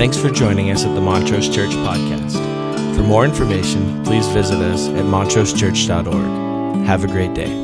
Thanks 0.00 0.16
for 0.16 0.30
joining 0.30 0.70
us 0.70 0.86
at 0.86 0.94
the 0.94 1.00
Montrose 1.02 1.54
Church 1.54 1.72
Podcast. 1.72 2.32
For 2.96 3.02
more 3.02 3.22
information, 3.26 4.02
please 4.02 4.26
visit 4.28 4.56
us 4.56 4.88
at 4.88 5.04
montrosechurch.org. 5.04 6.86
Have 6.86 7.04
a 7.04 7.06
great 7.06 7.34
day. 7.34 7.54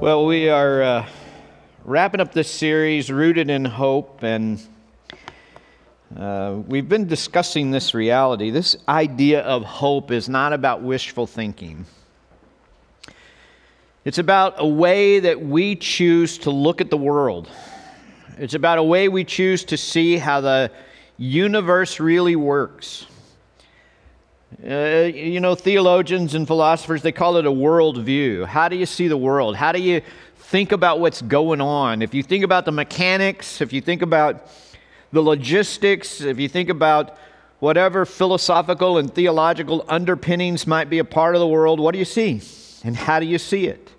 Well, 0.00 0.24
we 0.24 0.48
are 0.48 0.82
uh, 0.82 1.06
wrapping 1.84 2.22
up 2.22 2.32
this 2.32 2.50
series, 2.50 3.12
Rooted 3.12 3.50
in 3.50 3.66
Hope, 3.66 4.22
and 4.22 4.66
uh, 6.18 6.62
we've 6.66 6.88
been 6.88 7.06
discussing 7.06 7.70
this 7.70 7.92
reality. 7.92 8.48
This 8.48 8.78
idea 8.88 9.42
of 9.42 9.62
hope 9.64 10.10
is 10.10 10.26
not 10.26 10.54
about 10.54 10.80
wishful 10.80 11.26
thinking. 11.26 11.84
It's 14.06 14.18
about 14.18 14.54
a 14.58 14.66
way 14.66 15.18
that 15.18 15.42
we 15.42 15.74
choose 15.74 16.38
to 16.38 16.52
look 16.52 16.80
at 16.80 16.90
the 16.90 16.96
world. 16.96 17.48
It's 18.38 18.54
about 18.54 18.78
a 18.78 18.82
way 18.84 19.08
we 19.08 19.24
choose 19.24 19.64
to 19.64 19.76
see 19.76 20.16
how 20.16 20.40
the 20.40 20.70
universe 21.16 21.98
really 21.98 22.36
works. 22.36 23.06
Uh, 24.64 25.10
you 25.12 25.40
know, 25.40 25.56
theologians 25.56 26.36
and 26.36 26.46
philosophers, 26.46 27.02
they 27.02 27.10
call 27.10 27.36
it 27.36 27.46
a 27.46 27.50
worldview. 27.50 28.46
How 28.46 28.68
do 28.68 28.76
you 28.76 28.86
see 28.86 29.08
the 29.08 29.16
world? 29.16 29.56
How 29.56 29.72
do 29.72 29.80
you 29.80 30.02
think 30.36 30.70
about 30.70 31.00
what's 31.00 31.20
going 31.20 31.60
on? 31.60 32.00
If 32.00 32.14
you 32.14 32.22
think 32.22 32.44
about 32.44 32.64
the 32.64 32.70
mechanics, 32.70 33.60
if 33.60 33.72
you 33.72 33.80
think 33.80 34.02
about 34.02 34.46
the 35.10 35.20
logistics, 35.20 36.20
if 36.20 36.38
you 36.38 36.48
think 36.48 36.68
about 36.68 37.18
whatever 37.58 38.06
philosophical 38.06 38.98
and 38.98 39.12
theological 39.12 39.84
underpinnings 39.88 40.64
might 40.64 40.88
be 40.88 41.00
a 41.00 41.04
part 41.04 41.34
of 41.34 41.40
the 41.40 41.48
world, 41.48 41.80
what 41.80 41.90
do 41.90 41.98
you 41.98 42.04
see? 42.04 42.40
And 42.84 42.94
how 42.94 43.18
do 43.18 43.26
you 43.26 43.38
see 43.38 43.66
it? 43.66 43.94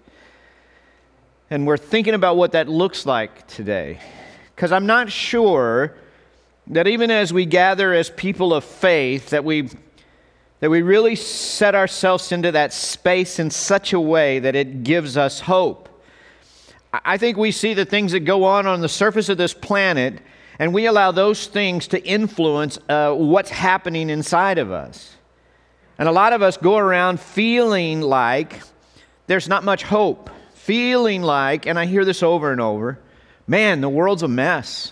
And 1.50 1.66
we're 1.66 1.78
thinking 1.78 2.14
about 2.14 2.36
what 2.36 2.52
that 2.52 2.68
looks 2.68 3.06
like 3.06 3.48
today. 3.48 4.00
Because 4.56 4.72
I'm 4.72 4.86
not 4.86 5.12
sure 5.12 5.96
that 6.68 6.88
even 6.88 7.10
as 7.10 7.32
we 7.32 7.46
gather 7.46 7.94
as 7.94 8.10
people 8.10 8.54
of 8.54 8.66
faith, 8.66 9.30
that 9.30 9.46
we, 9.46 9.70
that 10.60 10.70
we 10.70 10.82
really 10.82 11.16
set 11.16 11.74
ourselves 11.74 12.34
into 12.34 12.52
that 12.52 12.74
space 12.74 13.40
in 13.40 13.50
such 13.50 13.94
a 13.94 14.00
way 14.00 14.40
that 14.40 14.56
it 14.56 14.84
gives 14.84 15.16
us 15.16 15.40
hope. 15.40 15.88
I 16.92 17.18
think 17.18 17.38
we 17.38 17.52
see 17.52 17.74
the 17.74 17.86
things 17.86 18.12
that 18.12 18.22
go 18.22 18.44
on 18.44 18.68
on 18.68 18.82
the 18.82 18.90
surface 18.90 19.30
of 19.30 19.38
this 19.38 19.54
planet, 19.54 20.20
and 20.60 20.74
we 20.74 20.86
allow 20.86 21.12
those 21.12 21.48
things 21.48 21.88
to 21.90 22.04
influence 22.06 22.78
uh, 22.90 23.14
what's 23.14 23.52
happening 23.52 24.10
inside 24.10 24.58
of 24.58 24.72
us. 24.72 25.16
And 25.98 26.10
a 26.10 26.12
lot 26.12 26.34
of 26.34 26.42
us 26.42 26.58
go 26.58 26.78
around 26.78 27.20
feeling 27.20 28.02
like 28.02 28.62
there's 29.28 29.48
not 29.48 29.64
much 29.64 29.84
hope 29.84 30.30
feeling 30.68 31.22
like, 31.22 31.66
and 31.66 31.80
I 31.80 31.86
hear 31.86 32.04
this 32.04 32.22
over 32.22 32.52
and 32.52 32.60
over, 32.60 33.00
man, 33.48 33.80
the 33.80 33.88
world's 33.88 34.22
a 34.22 34.28
mess. 34.28 34.92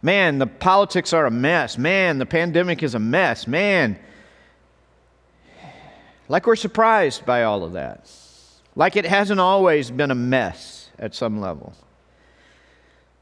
Man, 0.00 0.38
the 0.38 0.46
politics 0.46 1.12
are 1.12 1.26
a 1.26 1.30
mess. 1.30 1.76
Man, 1.76 2.16
the 2.16 2.24
pandemic 2.24 2.82
is 2.82 2.94
a 2.94 2.98
mess. 2.98 3.46
Man, 3.46 3.98
like 6.30 6.46
we're 6.46 6.56
surprised 6.56 7.26
by 7.26 7.42
all 7.42 7.62
of 7.62 7.74
that. 7.74 8.10
Like 8.74 8.96
it 8.96 9.04
hasn't 9.04 9.38
always 9.38 9.90
been 9.90 10.10
a 10.10 10.14
mess 10.14 10.88
at 10.98 11.14
some 11.14 11.42
level. 11.42 11.74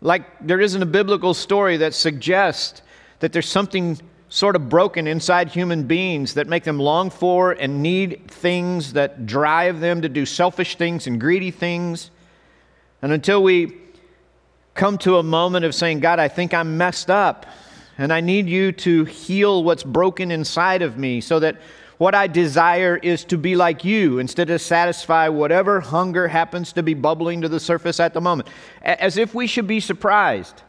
Like 0.00 0.47
there 0.47 0.60
isn't 0.60 0.80
a 0.80 0.86
biblical 0.86 1.34
story 1.34 1.78
that 1.78 1.92
suggests 1.92 2.82
that 3.19 3.32
there's 3.32 3.48
something 3.48 3.98
sort 4.31 4.55
of 4.55 4.69
broken 4.69 5.09
inside 5.09 5.48
human 5.48 5.83
beings 5.83 6.34
that 6.34 6.47
make 6.47 6.62
them 6.62 6.78
long 6.78 7.11
for 7.11 7.50
and 7.50 7.83
need 7.83 8.31
things 8.31 8.92
that 8.92 9.27
drive 9.27 9.81
them 9.81 10.03
to 10.03 10.09
do 10.09 10.25
selfish 10.25 10.77
things 10.77 11.09
and 11.09 11.20
greedy 11.20 11.50
things. 11.50 12.12
And 13.03 13.11
until 13.12 13.42
we 13.42 13.77
come 14.75 14.98
to 14.98 15.19
a 15.19 15.22
moment 15.22 15.64
of 15.64 15.75
saying, 15.75 15.98
God, 15.98 16.20
I 16.20 16.28
think 16.28 16.55
I'm 16.55 16.78
messed 16.78 17.10
up, 17.10 17.44
and 17.99 18.12
I 18.12 18.21
need 18.21 18.49
you 18.49 18.71
to 18.72 19.04
heal 19.04 19.65
what's 19.65 19.82
broken 19.82 20.31
inside 20.31 20.83
of 20.83 20.97
me 20.97 21.21
so 21.21 21.41
that 21.41 21.56
what 21.99 22.15
I 22.15 22.28
desire 22.28 22.97
is 22.97 23.25
to 23.27 23.37
be 23.37 23.56
like 23.56 23.84
you 23.84 24.21
instead 24.21 24.49
of 24.49 24.60
satisfy 24.60 25.28
whatever 25.28 25.81
hunger 25.81 26.28
happens 26.28 26.72
to 26.75 26.84
be 26.84 26.94
bubbling 26.94 27.41
to 27.43 27.49
the 27.49 27.60
surface 27.60 27.99
at 27.99 28.15
the 28.15 28.21
moment. 28.21 28.49
As 28.81 29.19
if 29.19 29.34
we 29.34 29.49
should 29.49 29.66
be 29.66 29.81
surprised 29.81 30.62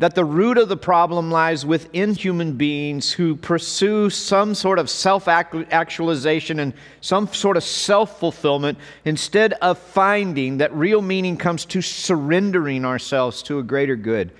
that 0.00 0.14
the 0.14 0.24
root 0.24 0.56
of 0.56 0.70
the 0.70 0.78
problem 0.78 1.30
lies 1.30 1.66
within 1.66 2.14
human 2.14 2.54
beings 2.54 3.12
who 3.12 3.36
pursue 3.36 4.08
some 4.08 4.54
sort 4.54 4.78
of 4.78 4.88
self 4.88 5.28
actualization 5.28 6.58
and 6.58 6.72
some 7.02 7.28
sort 7.28 7.58
of 7.58 7.62
self 7.62 8.18
fulfillment 8.18 8.78
instead 9.04 9.52
of 9.60 9.78
finding 9.78 10.56
that 10.56 10.74
real 10.74 11.02
meaning 11.02 11.36
comes 11.36 11.66
to 11.66 11.82
surrendering 11.82 12.86
ourselves 12.86 13.42
to 13.42 13.58
a 13.58 13.62
greater 13.62 13.94
good, 13.94 14.32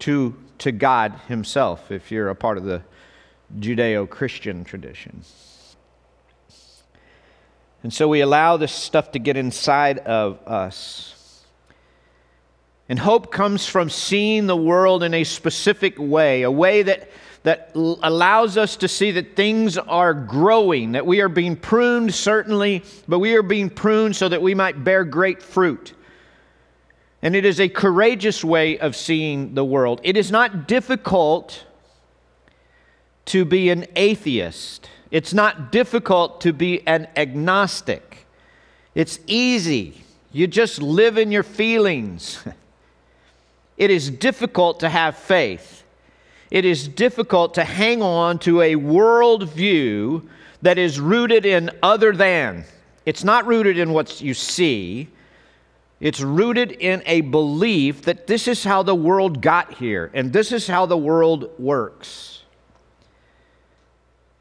to, 0.00 0.36
to 0.58 0.70
God 0.70 1.14
Himself, 1.28 1.90
if 1.90 2.12
you're 2.12 2.28
a 2.28 2.36
part 2.36 2.58
of 2.58 2.64
the 2.64 2.82
Judeo 3.58 4.06
Christian 4.06 4.64
tradition. 4.64 5.22
And 7.82 7.90
so 7.90 8.06
we 8.06 8.20
allow 8.20 8.58
this 8.58 8.72
stuff 8.72 9.12
to 9.12 9.18
get 9.18 9.38
inside 9.38 10.00
of 10.00 10.46
us. 10.46 11.13
And 12.88 12.98
hope 12.98 13.32
comes 13.32 13.66
from 13.66 13.88
seeing 13.88 14.46
the 14.46 14.56
world 14.56 15.02
in 15.02 15.14
a 15.14 15.24
specific 15.24 15.98
way, 15.98 16.42
a 16.42 16.50
way 16.50 16.82
that, 16.82 17.08
that 17.42 17.70
allows 17.74 18.58
us 18.58 18.76
to 18.76 18.88
see 18.88 19.10
that 19.12 19.36
things 19.36 19.78
are 19.78 20.12
growing, 20.12 20.92
that 20.92 21.06
we 21.06 21.20
are 21.20 21.30
being 21.30 21.56
pruned, 21.56 22.14
certainly, 22.14 22.82
but 23.08 23.20
we 23.20 23.34
are 23.36 23.42
being 23.42 23.70
pruned 23.70 24.16
so 24.16 24.28
that 24.28 24.42
we 24.42 24.54
might 24.54 24.84
bear 24.84 25.04
great 25.04 25.42
fruit. 25.42 25.94
And 27.22 27.34
it 27.34 27.46
is 27.46 27.58
a 27.58 27.70
courageous 27.70 28.44
way 28.44 28.78
of 28.78 28.94
seeing 28.94 29.54
the 29.54 29.64
world. 29.64 30.00
It 30.02 30.18
is 30.18 30.30
not 30.30 30.68
difficult 30.68 31.64
to 33.26 33.46
be 33.46 33.70
an 33.70 33.86
atheist, 33.96 34.90
it's 35.10 35.32
not 35.32 35.72
difficult 35.72 36.42
to 36.42 36.52
be 36.52 36.86
an 36.86 37.08
agnostic. 37.16 38.26
It's 38.94 39.18
easy. 39.26 40.04
You 40.32 40.46
just 40.46 40.80
live 40.82 41.18
in 41.18 41.32
your 41.32 41.42
feelings. 41.42 42.44
It 43.76 43.90
is 43.90 44.10
difficult 44.10 44.80
to 44.80 44.88
have 44.88 45.16
faith. 45.16 45.84
It 46.50 46.64
is 46.64 46.86
difficult 46.86 47.54
to 47.54 47.64
hang 47.64 48.02
on 48.02 48.38
to 48.40 48.60
a 48.60 48.76
worldview 48.76 50.26
that 50.62 50.78
is 50.78 51.00
rooted 51.00 51.44
in 51.44 51.70
other 51.82 52.12
than. 52.12 52.64
It's 53.04 53.24
not 53.24 53.46
rooted 53.46 53.78
in 53.78 53.92
what 53.92 54.20
you 54.20 54.34
see, 54.34 55.08
it's 56.00 56.20
rooted 56.20 56.72
in 56.72 57.02
a 57.06 57.22
belief 57.22 58.02
that 58.02 58.26
this 58.26 58.46
is 58.48 58.64
how 58.64 58.82
the 58.82 58.94
world 58.94 59.40
got 59.40 59.74
here 59.74 60.10
and 60.12 60.32
this 60.32 60.52
is 60.52 60.66
how 60.66 60.86
the 60.86 60.98
world 60.98 61.50
works. 61.58 62.42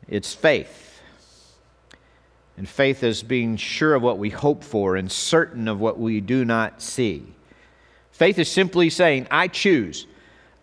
It's 0.07 0.33
faith. 0.33 1.01
And 2.57 2.67
faith 2.67 3.03
is 3.03 3.23
being 3.23 3.55
sure 3.55 3.95
of 3.95 4.01
what 4.01 4.17
we 4.17 4.29
hope 4.29 4.63
for 4.63 4.95
and 4.95 5.11
certain 5.11 5.67
of 5.67 5.79
what 5.79 5.97
we 5.97 6.21
do 6.21 6.45
not 6.45 6.81
see. 6.81 7.23
Faith 8.13 8.39
is 8.39 8.49
simply 8.49 8.89
saying, 8.89 9.27
I 9.29 9.47
choose. 9.49 10.07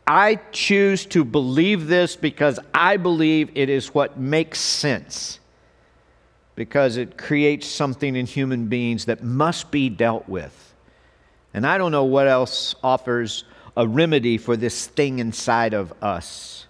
I 0.06 0.36
choose 0.50 1.04
to 1.06 1.24
believe 1.24 1.86
this 1.86 2.16
because 2.16 2.58
I 2.72 2.96
believe 2.96 3.50
it 3.54 3.68
is 3.68 3.94
what 3.94 4.18
makes 4.18 4.58
sense, 4.58 5.38
because 6.54 6.96
it 6.96 7.18
creates 7.18 7.66
something 7.66 8.16
in 8.16 8.26
human 8.26 8.66
beings 8.66 9.04
that 9.04 9.22
must 9.22 9.70
be 9.70 9.88
dealt 9.88 10.28
with. 10.28 10.74
And 11.52 11.66
I 11.66 11.78
don't 11.78 11.92
know 11.92 12.04
what 12.04 12.26
else 12.26 12.74
offers 12.82 13.44
a 13.76 13.86
remedy 13.86 14.38
for 14.38 14.56
this 14.56 14.86
thing 14.86 15.18
inside 15.18 15.74
of 15.74 15.92
us 16.02 16.66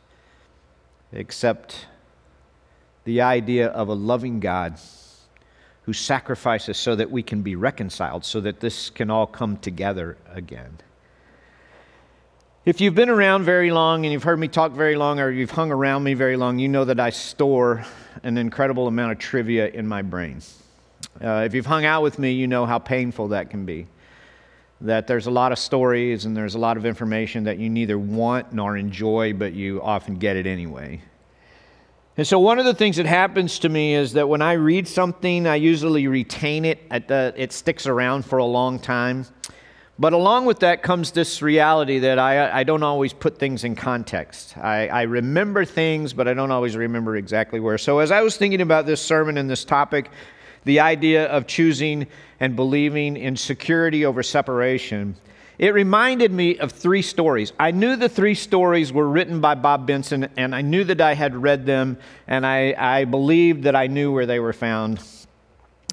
except 1.13 1.87
the 3.05 3.21
idea 3.21 3.69
of 3.69 3.89
a 3.89 3.95
loving 3.95 4.41
God 4.41 4.79
who 5.91 5.95
sacrifices 5.95 6.79
so 6.79 6.95
that 6.95 7.11
we 7.11 7.21
can 7.21 7.43
be 7.43 7.57
reconciled, 7.57 8.25
so 8.25 8.41
that 8.41 8.61
this 8.61 8.91
can 8.91 9.11
all 9.11 9.27
come 9.27 9.57
together 9.57 10.17
again. 10.33 10.79
If 12.65 12.81
you've 12.81 12.95
been 12.95 13.09
around 13.09 13.43
very 13.43 13.73
long 13.73 14.05
and 14.07 14.13
you've 14.13 14.23
heard 14.23 14.39
me 14.39 14.47
talk 14.47 14.71
very 14.71 14.95
long 14.95 15.19
or 15.19 15.33
you've 15.33 15.51
hung 15.51 15.73
around 15.73 16.05
me 16.05 16.15
very 16.15 16.37
long, 16.37 16.61
you 16.61 16.69
know 16.69 16.85
that 16.85 17.01
I 17.01 17.11
store 17.11 17.85
an 18.23 18.39
incredible 18.39 18.87
amount 18.87 19.11
of 19.11 19.19
trivia 19.19 19.67
in 19.67 19.85
my 19.85 20.01
brain. 20.01 20.41
Uh, 21.21 21.43
if 21.45 21.55
you've 21.55 21.67
hung 21.67 21.85
out 21.85 22.05
with 22.05 22.21
me, 22.21 22.31
you 22.31 22.47
know 22.47 22.67
how 22.67 22.79
painful 22.79 23.27
that 23.29 23.51
can 23.51 23.67
be. 23.67 23.89
That 24.83 25.09
there's 25.09 25.27
a 25.27 25.33
lot 25.33 25.51
of 25.51 25.59
stories 25.59 26.25
and 26.25 26.37
there's 26.37 26.55
a 26.55 26.61
lot 26.61 26.77
of 26.77 26.87
information 26.87 27.43
that 27.45 27.59
you 27.59 27.69
neither 27.69 27.99
want 27.99 28.53
nor 28.53 28.77
enjoy, 28.77 29.33
but 29.33 29.55
you 29.55 29.83
often 29.83 30.15
get 30.15 30.37
it 30.37 30.47
anyway. 30.47 31.01
And 32.21 32.27
so, 32.27 32.39
one 32.39 32.59
of 32.59 32.67
the 32.67 32.75
things 32.75 32.99
that 32.99 33.07
happens 33.07 33.61
to 33.61 33.71
me 33.71 33.95
is 33.95 34.13
that 34.13 34.29
when 34.29 34.43
I 34.43 34.53
read 34.53 34.87
something, 34.87 35.47
I 35.47 35.55
usually 35.55 36.07
retain 36.07 36.67
it. 36.67 36.79
it 36.91 37.51
sticks 37.51 37.87
around 37.87 38.27
for 38.27 38.37
a 38.37 38.45
long 38.45 38.79
time. 38.79 39.25
But 39.99 40.13
along 40.13 40.45
with 40.45 40.59
that 40.59 40.83
comes 40.83 41.13
this 41.13 41.41
reality 41.41 42.01
that 42.01 42.19
I, 42.19 42.61
I 42.61 42.65
don't 42.65 42.83
always 42.83 43.15
put 43.15 43.39
things 43.39 43.65
in 43.65 43.75
context. 43.75 44.59
I, 44.59 44.89
I 44.89 45.03
remember 45.05 45.65
things, 45.65 46.13
but 46.13 46.29
I 46.29 46.35
don't 46.35 46.51
always 46.51 46.77
remember 46.77 47.17
exactly 47.17 47.59
where. 47.59 47.79
So, 47.79 48.01
as 48.01 48.11
I 48.11 48.21
was 48.21 48.37
thinking 48.37 48.61
about 48.61 48.85
this 48.85 49.01
sermon 49.01 49.39
and 49.39 49.49
this 49.49 49.65
topic, 49.65 50.11
the 50.65 50.81
idea 50.81 51.25
of 51.25 51.47
choosing 51.47 52.07
and 52.39 52.55
believing 52.55 53.17
in 53.17 53.35
security 53.35 54.05
over 54.05 54.23
separation, 54.23 55.17
it 55.61 55.75
reminded 55.75 56.33
me 56.33 56.57
of 56.57 56.73
three 56.73 57.03
stories. 57.03 57.53
I 57.61 57.71
knew 57.71 57.95
the 57.95 58.09
three 58.09 58.35
stories 58.35 58.95
were 58.95 59.07
written 59.07 59.43
by 59.43 59.55
Bob 59.57 59.87
Benson, 59.87 60.27
and 60.39 60.55
I 60.55 60.63
knew 60.63 60.85
that 60.85 61.03
I 61.03 61.13
had 61.13 61.37
read 61.37 61.67
them, 61.67 61.99
and 62.27 62.47
I, 62.47 62.75
I 62.79 63.05
believed 63.05 63.65
that 63.65 63.77
I 63.77 63.87
knew 63.87 64.11
where 64.11 64.25
they 64.25 64.41
were 64.41 64.55
found. 64.55 65.03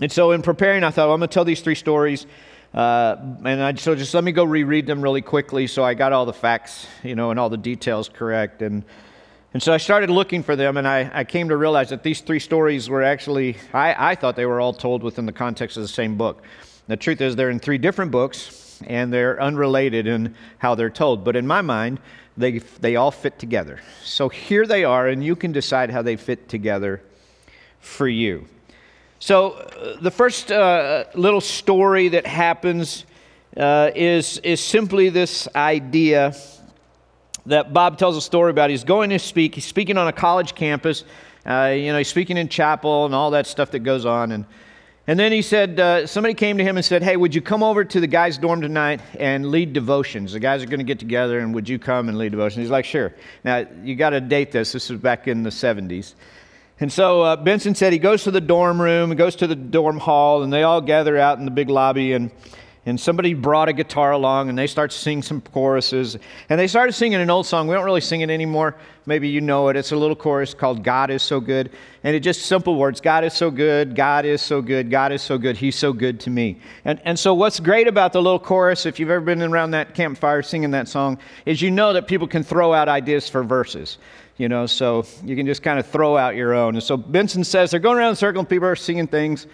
And 0.01 0.09
so, 0.09 0.31
in 0.31 0.41
preparing, 0.41 0.85
I 0.85 0.91
thought, 0.91 1.07
well, 1.07 1.15
I'm 1.15 1.19
going 1.19 1.27
to 1.27 1.33
tell 1.33 1.43
these 1.43 1.59
three 1.59 1.75
stories. 1.75 2.25
Uh, 2.73 3.17
and 3.43 3.61
I, 3.61 3.73
so 3.73 3.93
just 3.93 4.13
let 4.13 4.23
me 4.23 4.31
go 4.31 4.45
reread 4.45 4.87
them 4.87 5.01
really 5.01 5.21
quickly 5.21 5.67
so 5.67 5.83
I 5.83 5.95
got 5.95 6.13
all 6.13 6.25
the 6.25 6.31
facts, 6.31 6.87
you 7.03 7.15
know, 7.15 7.31
and 7.31 7.39
all 7.39 7.49
the 7.49 7.57
details 7.57 8.07
correct. 8.07 8.61
And, 8.61 8.85
and 9.53 9.61
so 9.61 9.73
I 9.73 9.77
started 9.77 10.09
looking 10.09 10.43
for 10.43 10.55
them, 10.55 10.77
and 10.77 10.87
I, 10.87 11.11
I 11.13 11.23
came 11.25 11.49
to 11.49 11.57
realize 11.57 11.89
that 11.89 12.03
these 12.03 12.21
three 12.21 12.39
stories 12.39 12.89
were 12.89 13.03
actually, 13.03 13.57
I, 13.73 14.11
I 14.11 14.15
thought 14.15 14.37
they 14.37 14.45
were 14.45 14.61
all 14.61 14.71
told 14.71 15.03
within 15.03 15.25
the 15.25 15.33
context 15.33 15.75
of 15.75 15.83
the 15.83 15.89
same 15.89 16.15
book. 16.15 16.41
The 16.87 16.95
truth 16.95 17.19
is, 17.19 17.35
they're 17.35 17.49
in 17.49 17.59
three 17.59 17.77
different 17.77 18.11
books, 18.11 18.66
and 18.85 19.11
they're 19.11 19.41
unrelated 19.41 20.07
in 20.07 20.35
how 20.57 20.75
they're 20.75 20.89
told. 20.89 21.23
But 21.23 21.35
in 21.35 21.47
my 21.47 21.61
mind, 21.61 21.99
they, 22.37 22.59
they 22.59 22.95
all 22.95 23.11
fit 23.11 23.39
together. 23.39 23.79
So 24.03 24.29
here 24.29 24.67
they 24.67 24.83
are, 24.83 25.07
and 25.07 25.23
you 25.23 25.35
can 25.35 25.51
decide 25.51 25.89
how 25.89 26.01
they 26.01 26.15
fit 26.15 26.47
together 26.47 27.01
for 27.79 28.07
you. 28.07 28.47
So, 29.19 29.53
uh, 29.53 29.99
the 29.99 30.11
first 30.11 30.51
uh, 30.51 31.05
little 31.15 31.41
story 31.41 32.09
that 32.09 32.27
happens 32.27 33.05
uh, 33.55 33.89
is, 33.95 34.37
is 34.39 34.61
simply 34.61 35.09
this 35.09 35.47
idea 35.55 36.35
that 37.47 37.73
Bob 37.73 37.97
tells 37.97 38.15
a 38.15 38.21
story 38.21 38.51
about. 38.51 38.69
He's 38.69 38.83
going 38.83 39.09
to 39.09 39.17
speak, 39.17 39.55
he's 39.55 39.65
speaking 39.65 39.97
on 39.97 40.07
a 40.07 40.13
college 40.13 40.53
campus. 40.53 41.03
Uh, 41.45 41.73
you 41.75 41.91
know, 41.91 41.97
he's 41.97 42.09
speaking 42.09 42.37
in 42.37 42.49
chapel 42.49 43.05
and 43.05 43.15
all 43.15 43.31
that 43.31 43.47
stuff 43.47 43.71
that 43.71 43.79
goes 43.79 44.05
on. 44.05 44.33
And 44.33 44.45
and 45.07 45.17
then 45.17 45.31
he 45.31 45.41
said, 45.41 45.79
uh, 45.79 46.05
somebody 46.05 46.33
came 46.33 46.57
to 46.57 46.63
him 46.63 46.75
and 46.75 46.85
said, 46.85 47.01
Hey, 47.01 47.15
would 47.15 47.33
you 47.33 47.41
come 47.41 47.63
over 47.63 47.85
to 47.85 47.99
the 48.01 48.07
guys' 48.07 48.37
dorm 48.37 48.61
tonight 48.61 48.99
and 49.17 49.49
lead 49.49 49.71
devotions? 49.71 50.33
The 50.33 50.41
guys 50.41 50.61
are 50.61 50.65
going 50.65 50.79
to 50.79 50.85
get 50.85 50.99
together, 50.99 51.39
and 51.39 51.55
would 51.55 51.69
you 51.69 51.79
come 51.79 52.09
and 52.09 52.17
lead 52.17 52.31
devotions? 52.31 52.63
He's 52.63 52.69
like, 52.69 52.83
Sure. 52.83 53.13
Now, 53.45 53.65
you 53.83 53.95
got 53.95 54.09
to 54.09 54.19
date 54.19 54.51
this. 54.51 54.73
This 54.73 54.89
was 54.89 54.99
back 54.99 55.29
in 55.29 55.43
the 55.43 55.49
70s. 55.49 56.13
And 56.79 56.91
so 56.91 57.21
uh, 57.21 57.35
Benson 57.37 57.73
said 57.73 57.91
he 57.91 57.99
goes 57.99 58.23
to 58.25 58.31
the 58.31 58.41
dorm 58.41 58.79
room, 58.79 59.09
he 59.09 59.15
goes 59.15 59.37
to 59.37 59.47
the 59.47 59.55
dorm 59.55 59.97
hall, 59.97 60.43
and 60.43 60.53
they 60.53 60.63
all 60.63 60.81
gather 60.81 61.17
out 61.17 61.39
in 61.39 61.45
the 61.45 61.51
big 61.51 61.69
lobby. 61.69 62.11
And 62.11 62.29
and 62.87 62.97
somebody 62.97 63.33
brought 63.33 63.67
a 63.67 63.73
guitar 63.73 64.13
along 64.13 64.47
and 64.47 64.57
they 64.57 64.65
start 64.65 64.91
to 64.91 64.97
sing 64.97 65.21
some 65.21 65.41
choruses. 65.41 66.17
And 66.47 66.57
they 66.57 66.67
started 66.67 66.93
singing 66.93 67.19
an 67.19 67.29
old 67.29 67.45
song. 67.45 67.67
We 67.67 67.75
don't 67.75 67.83
really 67.83 67.99
sing 67.99 68.21
it 68.21 68.29
anymore. 68.29 68.77
Maybe 69.05 69.27
you 69.27 69.41
know 69.41 69.67
it. 69.67 69.75
It's 69.75 69.91
a 69.91 69.97
little 69.97 70.15
chorus 70.15 70.53
called 70.53 70.85
God 70.85 71.09
is 71.11 71.21
So 71.21 71.41
Good. 71.41 71.71
And 72.05 72.15
it 72.15 72.21
just 72.21 72.43
simple 72.43 72.77
words 72.77 73.01
God 73.01 73.25
is 73.25 73.33
so 73.33 73.51
good, 73.51 73.93
God 73.93 74.23
is 74.23 74.41
so 74.41 74.61
good, 74.61 74.89
God 74.89 75.11
is 75.11 75.21
so 75.21 75.37
good, 75.37 75.57
He's 75.57 75.75
so 75.75 75.91
good 75.91 76.21
to 76.21 76.29
me. 76.29 76.61
And, 76.85 77.01
and 77.03 77.19
so, 77.19 77.33
what's 77.33 77.59
great 77.59 77.89
about 77.89 78.13
the 78.13 78.21
little 78.21 78.39
chorus, 78.39 78.85
if 78.85 78.99
you've 78.99 79.09
ever 79.09 79.23
been 79.23 79.41
around 79.41 79.71
that 79.71 79.93
campfire 79.93 80.41
singing 80.41 80.71
that 80.71 80.87
song, 80.87 81.17
is 81.45 81.61
you 81.61 81.71
know 81.71 81.91
that 81.91 82.07
people 82.07 82.27
can 82.27 82.43
throw 82.43 82.73
out 82.73 82.87
ideas 82.87 83.27
for 83.27 83.43
verses 83.43 83.97
you 84.37 84.47
know, 84.47 84.67
so 84.67 85.03
you 85.23 85.35
can 85.35 85.47
just 85.47 85.63
kind 85.63 85.79
of 85.79 85.87
throw 85.87 86.15
out 86.15 86.35
your 86.35 86.53
own. 86.53 86.75
And 86.75 86.83
so 86.83 86.95
Benson 86.95 87.43
says 87.43 87.71
they're 87.71 87.79
going 87.79 87.97
around 87.97 88.11
the 88.11 88.17
circle 88.17 88.39
and 88.39 88.47
people 88.47 88.67
are 88.67 88.75
singing 88.75 89.07
things 89.07 89.47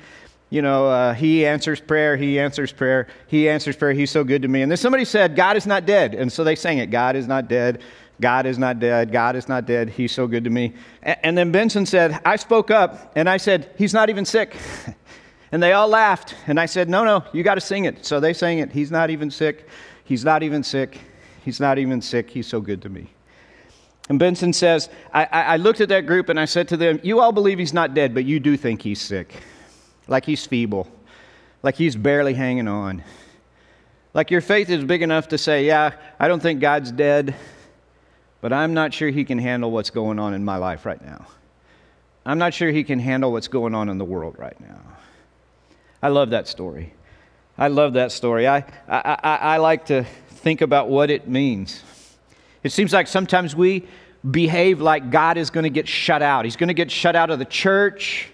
you 0.54 0.62
know, 0.62 0.86
uh, 0.88 1.16
he 1.16 1.48
answers 1.48 1.82
prayer, 1.82 2.16
he 2.16 2.40
answers 2.40 2.72
prayer, 2.72 3.08
he 3.26 3.50
answers 3.50 3.76
prayer, 3.76 3.92
he's 3.92 4.12
so 4.12 4.24
good 4.24 4.44
to 4.44 4.48
me. 4.48 4.62
And 4.62 4.70
then 4.70 4.78
somebody 4.78 5.04
said, 5.04 5.36
God 5.36 5.58
is 5.58 5.66
not 5.66 5.88
dead. 5.88 6.14
And 6.14 6.32
so 6.32 6.44
they 6.44 6.56
sang 6.56 6.78
it, 6.78 6.92
God 6.92 7.16
is 7.16 7.28
not 7.28 7.48
dead, 7.48 7.82
God 8.22 8.46
is 8.46 8.60
not 8.60 8.78
dead, 8.78 9.12
God 9.12 9.36
is 9.36 9.50
not 9.50 9.66
dead, 9.66 9.90
he's 9.90 10.12
so 10.12 10.28
good 10.28 10.44
to 10.44 10.52
me. 10.52 10.76
And 11.02 11.36
then 11.36 11.52
Benson 11.52 11.88
said, 11.88 12.22
I 12.24 12.36
spoke 12.36 12.70
up 12.70 13.14
and 13.16 13.28
I 13.28 13.38
said, 13.38 13.72
he's 13.80 13.96
not 13.96 14.12
even 14.12 14.26
sick. 14.26 14.56
and 15.52 15.64
they 15.64 15.74
all 15.74 15.88
laughed. 15.88 16.36
And 16.46 16.60
I 16.60 16.68
said, 16.68 16.88
no, 16.88 17.04
no, 17.04 17.24
you 17.34 17.42
got 17.42 17.56
to 17.56 17.62
sing 17.62 17.86
it. 17.86 18.06
So 18.06 18.20
they 18.20 18.34
sang 18.34 18.60
it, 18.60 18.72
he's 18.72 18.92
not 18.92 19.10
even 19.10 19.32
sick, 19.32 19.68
he's 20.04 20.24
not 20.24 20.44
even 20.44 20.62
sick, 20.62 21.00
he's 21.44 21.60
not 21.60 21.80
even 21.80 22.00
sick, 22.00 22.30
he's 22.30 22.46
so 22.46 22.62
good 22.62 22.84
to 22.84 22.90
me. 22.90 23.10
And 24.08 24.20
Benson 24.20 24.54
says, 24.54 24.90
I, 25.12 25.26
I 25.26 25.58
looked 25.58 25.82
at 25.82 25.90
that 25.90 26.06
group 26.06 26.30
and 26.30 26.40
I 26.40 26.46
said 26.46 26.68
to 26.68 26.78
them, 26.78 27.00
You 27.02 27.22
all 27.22 27.32
believe 27.32 27.58
he's 27.58 27.74
not 27.74 27.96
dead, 27.96 28.14
but 28.14 28.26
you 28.26 28.40
do 28.40 28.56
think 28.56 28.84
he's 28.84 29.02
sick 29.02 29.34
like 30.08 30.26
he's 30.26 30.46
feeble, 30.46 30.88
like 31.62 31.76
he's 31.76 31.96
barely 31.96 32.34
hanging 32.34 32.68
on. 32.68 33.04
Like 34.14 34.30
your 34.30 34.42
faith 34.42 34.70
is 34.70 34.84
big 34.84 35.02
enough 35.02 35.30
to 35.30 35.38
say, 35.38 35.66
Yeah, 35.66 35.94
I 36.20 36.28
don't 36.28 36.42
think 36.42 36.60
God's 36.60 36.92
dead, 36.92 37.36
but 38.42 38.54
I'm 38.54 38.74
not 38.74 38.94
sure 38.94 39.10
he 39.10 39.26
can 39.26 39.40
handle 39.40 39.72
what's 39.72 39.90
going 39.90 40.20
on 40.20 40.34
in 40.34 40.46
my 40.46 40.58
life 40.58 40.86
right 40.86 41.04
now. 41.04 41.28
I'm 42.26 42.38
not 42.38 42.54
sure 42.54 42.72
he 42.72 42.84
can 42.84 43.00
handle 43.00 43.32
what's 43.32 43.48
going 43.48 43.76
on 43.76 43.90
in 43.90 43.98
the 43.98 44.06
world 44.06 44.36
right 44.38 44.60
now. 44.62 44.80
I 46.02 46.10
love 46.10 46.30
that 46.30 46.48
story. 46.48 46.94
I 47.58 47.68
love 47.68 47.94
that 47.94 48.12
story. 48.12 48.48
I, 48.48 48.58
I, 48.88 49.18
I, 49.24 49.36
I 49.36 49.58
like 49.58 49.86
to 49.88 50.06
think 50.30 50.62
about 50.62 50.90
what 50.90 51.10
it 51.10 51.28
means. 51.28 51.84
It 52.64 52.72
seems 52.72 52.94
like 52.94 53.08
sometimes 53.08 53.56
we 53.56 53.86
behave 54.30 54.80
like 54.80 55.12
God 55.12 55.38
is 55.38 55.50
going 55.50 55.66
to 55.66 55.70
get 55.70 55.88
shut 55.88 56.22
out. 56.22 56.46
He's 56.46 56.56
going 56.56 56.70
to 56.70 56.74
get 56.74 56.90
shut 56.90 57.16
out 57.16 57.30
of 57.30 57.40
the 57.40 57.46
church. 57.46 58.30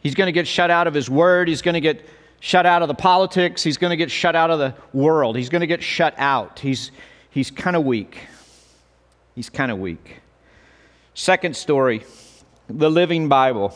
He's 0.00 0.14
going 0.14 0.26
to 0.26 0.32
get 0.32 0.46
shut 0.46 0.70
out 0.70 0.86
of 0.86 0.94
his 0.94 1.10
word. 1.10 1.48
He's 1.48 1.62
going 1.62 1.74
to 1.74 1.80
get 1.80 2.06
shut 2.40 2.66
out 2.66 2.82
of 2.82 2.88
the 2.88 2.94
politics. 2.94 3.62
He's 3.62 3.76
going 3.76 3.90
to 3.90 3.96
get 3.96 4.10
shut 4.10 4.36
out 4.36 4.50
of 4.50 4.58
the 4.58 4.74
world. 4.92 5.36
He's 5.36 5.48
going 5.48 5.60
to 5.60 5.66
get 5.66 5.82
shut 5.82 6.14
out. 6.18 6.58
He's, 6.60 6.90
he's 7.30 7.50
kind 7.50 7.76
of 7.76 7.84
weak. 7.84 8.26
He's 9.34 9.50
kind 9.50 9.70
of 9.70 9.78
weak. 9.78 10.16
Second 11.14 11.56
story 11.56 12.04
the 12.68 12.90
Living 12.90 13.28
Bible. 13.28 13.74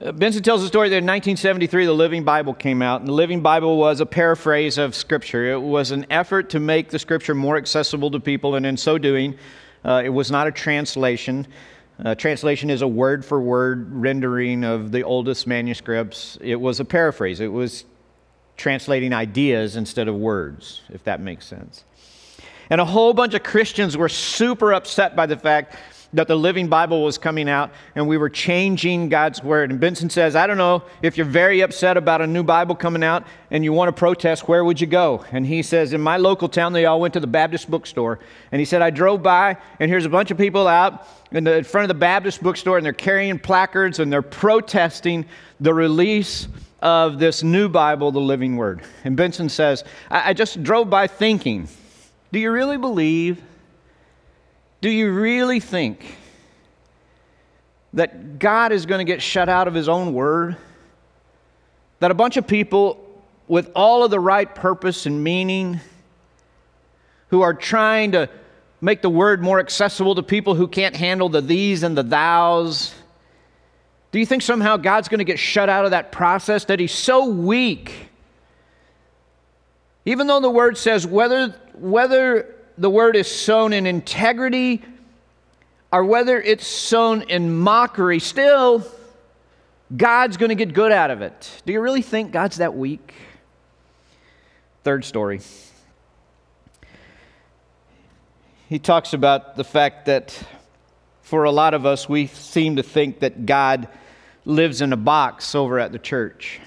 Uh, 0.00 0.12
Benson 0.12 0.42
tells 0.42 0.62
the 0.62 0.66
story 0.66 0.88
that 0.88 0.96
in 0.96 1.04
1973 1.04 1.86
the 1.86 1.92
Living 1.92 2.24
Bible 2.24 2.54
came 2.54 2.80
out, 2.82 3.00
and 3.00 3.08
the 3.08 3.12
Living 3.12 3.40
Bible 3.42 3.76
was 3.76 4.00
a 4.00 4.06
paraphrase 4.06 4.78
of 4.78 4.94
Scripture. 4.94 5.52
It 5.52 5.60
was 5.60 5.90
an 5.90 6.06
effort 6.10 6.50
to 6.50 6.60
make 6.60 6.88
the 6.88 6.98
Scripture 6.98 7.34
more 7.34 7.56
accessible 7.56 8.10
to 8.10 8.20
people, 8.20 8.54
and 8.54 8.64
in 8.64 8.76
so 8.76 8.98
doing, 8.98 9.38
uh, 9.84 10.02
it 10.04 10.08
was 10.08 10.30
not 10.30 10.46
a 10.46 10.50
translation. 10.50 11.46
Uh, 12.04 12.14
translation 12.14 12.68
is 12.68 12.82
a 12.82 12.88
word 12.88 13.24
for 13.24 13.40
word 13.40 13.90
rendering 13.90 14.64
of 14.64 14.92
the 14.92 15.02
oldest 15.02 15.46
manuscripts. 15.46 16.36
It 16.40 16.56
was 16.56 16.80
a 16.80 16.84
paraphrase, 16.84 17.40
it 17.40 17.52
was 17.52 17.84
translating 18.56 19.12
ideas 19.12 19.76
instead 19.76 20.08
of 20.08 20.14
words, 20.14 20.82
if 20.90 21.04
that 21.04 21.20
makes 21.20 21.46
sense. 21.46 21.84
And 22.70 22.80
a 22.80 22.84
whole 22.84 23.14
bunch 23.14 23.34
of 23.34 23.42
Christians 23.42 23.96
were 23.96 24.08
super 24.08 24.72
upset 24.72 25.14
by 25.14 25.26
the 25.26 25.36
fact 25.36 25.76
that 26.12 26.28
the 26.28 26.36
Living 26.36 26.68
Bible 26.68 27.02
was 27.02 27.18
coming 27.18 27.48
out 27.48 27.70
and 27.94 28.06
we 28.06 28.16
were 28.16 28.28
changing 28.28 29.08
God's 29.08 29.42
Word. 29.42 29.70
And 29.70 29.80
Benson 29.80 30.08
says, 30.08 30.36
I 30.36 30.46
don't 30.46 30.56
know 30.56 30.84
if 31.02 31.16
you're 31.16 31.26
very 31.26 31.60
upset 31.60 31.96
about 31.96 32.20
a 32.20 32.26
new 32.26 32.42
Bible 32.42 32.74
coming 32.74 33.02
out 33.02 33.24
and 33.50 33.64
you 33.64 33.72
want 33.72 33.88
to 33.88 33.92
protest, 33.92 34.48
where 34.48 34.64
would 34.64 34.80
you 34.80 34.86
go? 34.86 35.24
And 35.32 35.46
he 35.46 35.62
says, 35.62 35.92
In 35.92 36.00
my 36.00 36.16
local 36.16 36.48
town, 36.48 36.72
they 36.72 36.86
all 36.86 37.00
went 37.00 37.14
to 37.14 37.20
the 37.20 37.26
Baptist 37.26 37.70
bookstore. 37.70 38.20
And 38.52 38.60
he 38.60 38.64
said, 38.64 38.82
I 38.82 38.90
drove 38.90 39.22
by 39.22 39.56
and 39.80 39.90
here's 39.90 40.04
a 40.04 40.10
bunch 40.10 40.30
of 40.30 40.38
people 40.38 40.68
out 40.68 41.06
in, 41.32 41.44
the, 41.44 41.56
in 41.56 41.64
front 41.64 41.84
of 41.84 41.88
the 41.88 42.00
Baptist 42.00 42.42
bookstore 42.42 42.76
and 42.76 42.86
they're 42.86 42.92
carrying 42.92 43.38
placards 43.38 43.98
and 43.98 44.12
they're 44.12 44.22
protesting 44.22 45.26
the 45.60 45.74
release 45.74 46.48
of 46.80 47.18
this 47.18 47.42
new 47.42 47.68
Bible, 47.68 48.12
the 48.12 48.20
Living 48.20 48.56
Word. 48.56 48.82
And 49.04 49.16
Benson 49.16 49.48
says, 49.48 49.84
I, 50.10 50.30
I 50.30 50.32
just 50.34 50.62
drove 50.62 50.88
by 50.88 51.06
thinking, 51.06 51.68
do 52.32 52.38
you 52.38 52.50
really 52.50 52.76
believe? 52.76 53.42
Do 54.80 54.90
you 54.90 55.10
really 55.10 55.60
think 55.60 56.16
that 57.94 58.38
God 58.38 58.72
is 58.72 58.86
going 58.86 58.98
to 58.98 59.10
get 59.10 59.22
shut 59.22 59.48
out 59.48 59.68
of 59.68 59.74
His 59.74 59.88
own 59.88 60.12
Word? 60.12 60.56
That 62.00 62.10
a 62.10 62.14
bunch 62.14 62.36
of 62.36 62.46
people 62.46 63.02
with 63.48 63.70
all 63.74 64.04
of 64.04 64.10
the 64.10 64.20
right 64.20 64.52
purpose 64.54 65.06
and 65.06 65.22
meaning 65.22 65.80
who 67.28 67.42
are 67.42 67.54
trying 67.54 68.12
to 68.12 68.28
make 68.80 69.02
the 69.02 69.10
word 69.10 69.42
more 69.42 69.58
accessible 69.58 70.14
to 70.14 70.22
people 70.22 70.54
who 70.54 70.68
can't 70.68 70.94
handle 70.94 71.28
the 71.28 71.40
these 71.40 71.82
and 71.82 71.96
the 71.96 72.04
thous? 72.04 72.94
Do 74.12 74.18
you 74.18 74.26
think 74.26 74.42
somehow 74.42 74.76
God's 74.76 75.08
going 75.08 75.18
to 75.18 75.24
get 75.24 75.38
shut 75.38 75.68
out 75.68 75.84
of 75.84 75.90
that 75.92 76.12
process? 76.12 76.66
That 76.66 76.80
He's 76.80 76.92
so 76.92 77.26
weak? 77.26 77.92
Even 80.04 80.26
though 80.26 80.40
the 80.40 80.50
word 80.50 80.78
says 80.78 81.06
whether, 81.06 81.48
whether 81.74 82.54
the 82.78 82.90
word 82.90 83.16
is 83.16 83.28
sown 83.28 83.72
in 83.72 83.86
integrity 83.86 84.82
or 85.92 86.04
whether 86.04 86.40
it's 86.40 86.66
sown 86.66 87.22
in 87.22 87.56
mockery, 87.56 88.18
still, 88.18 88.84
God's 89.96 90.36
going 90.36 90.48
to 90.48 90.54
get 90.54 90.74
good 90.74 90.92
out 90.92 91.10
of 91.10 91.22
it. 91.22 91.62
Do 91.64 91.72
you 91.72 91.80
really 91.80 92.02
think 92.02 92.32
God's 92.32 92.56
that 92.56 92.74
weak? 92.74 93.14
Third 94.82 95.04
story 95.04 95.40
he 98.68 98.78
talks 98.80 99.12
about 99.12 99.56
the 99.56 99.64
fact 99.64 100.06
that 100.06 100.42
for 101.22 101.44
a 101.44 101.50
lot 101.50 101.74
of 101.74 101.86
us, 101.86 102.08
we 102.08 102.26
seem 102.26 102.76
to 102.76 102.82
think 102.82 103.20
that 103.20 103.46
God 103.46 103.88
lives 104.44 104.80
in 104.80 104.92
a 104.92 104.96
box 104.96 105.54
over 105.54 105.78
at 105.78 105.92
the 105.92 105.98
church. 105.98 106.60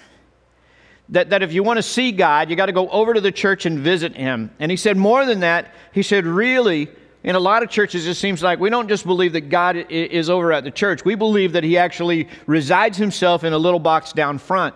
That, 1.10 1.32
that 1.32 1.42
if 1.42 1.54
you 1.54 1.64
want 1.64 1.78
to 1.78 1.84
see 1.84 2.12
God, 2.12 2.50
you 2.50 2.56
got 2.56 2.68
to 2.68 2.72
go 2.72 2.88
over 2.90 3.14
to 3.14 3.22
the 3.22 3.32
church 3.32 3.66
and 3.66 3.80
visit 3.80 4.16
Him. 4.16 4.52
And 4.60 4.70
he 4.70 4.78
said, 4.78 4.96
more 4.96 5.26
than 5.26 5.40
that, 5.40 5.74
he 5.92 6.04
said, 6.04 6.26
really, 6.26 6.88
in 7.24 7.36
a 7.36 7.40
lot 7.40 7.64
of 7.64 7.70
churches, 7.70 8.08
it 8.08 8.16
seems 8.16 8.42
like 8.42 8.60
we 8.60 8.70
don't 8.70 8.88
just 8.88 9.06
believe 9.06 9.34
that 9.34 9.50
God 9.50 9.76
is 9.90 10.30
over 10.30 10.54
at 10.54 10.64
the 10.64 10.72
church. 10.72 11.04
We 11.04 11.16
believe 11.16 11.54
that 11.54 11.64
He 11.64 11.78
actually 11.78 12.30
resides 12.46 12.98
Himself 12.98 13.44
in 13.44 13.54
a 13.54 13.58
little 13.58 13.80
box 13.80 14.14
down 14.14 14.38
front. 14.38 14.76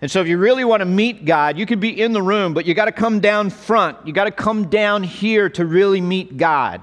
And 0.00 0.10
so, 0.10 0.20
if 0.20 0.28
you 0.28 0.38
really 0.38 0.64
want 0.64 0.80
to 0.80 0.86
meet 0.86 1.24
God, 1.24 1.58
you 1.58 1.66
could 1.66 1.80
be 1.80 2.00
in 2.00 2.12
the 2.12 2.22
room, 2.22 2.54
but 2.54 2.66
you 2.66 2.74
got 2.74 2.84
to 2.84 2.92
come 2.92 3.20
down 3.20 3.50
front. 3.50 4.06
You 4.06 4.12
got 4.12 4.24
to 4.24 4.30
come 4.30 4.68
down 4.68 5.02
here 5.02 5.48
to 5.50 5.64
really 5.64 6.00
meet 6.00 6.36
God. 6.36 6.82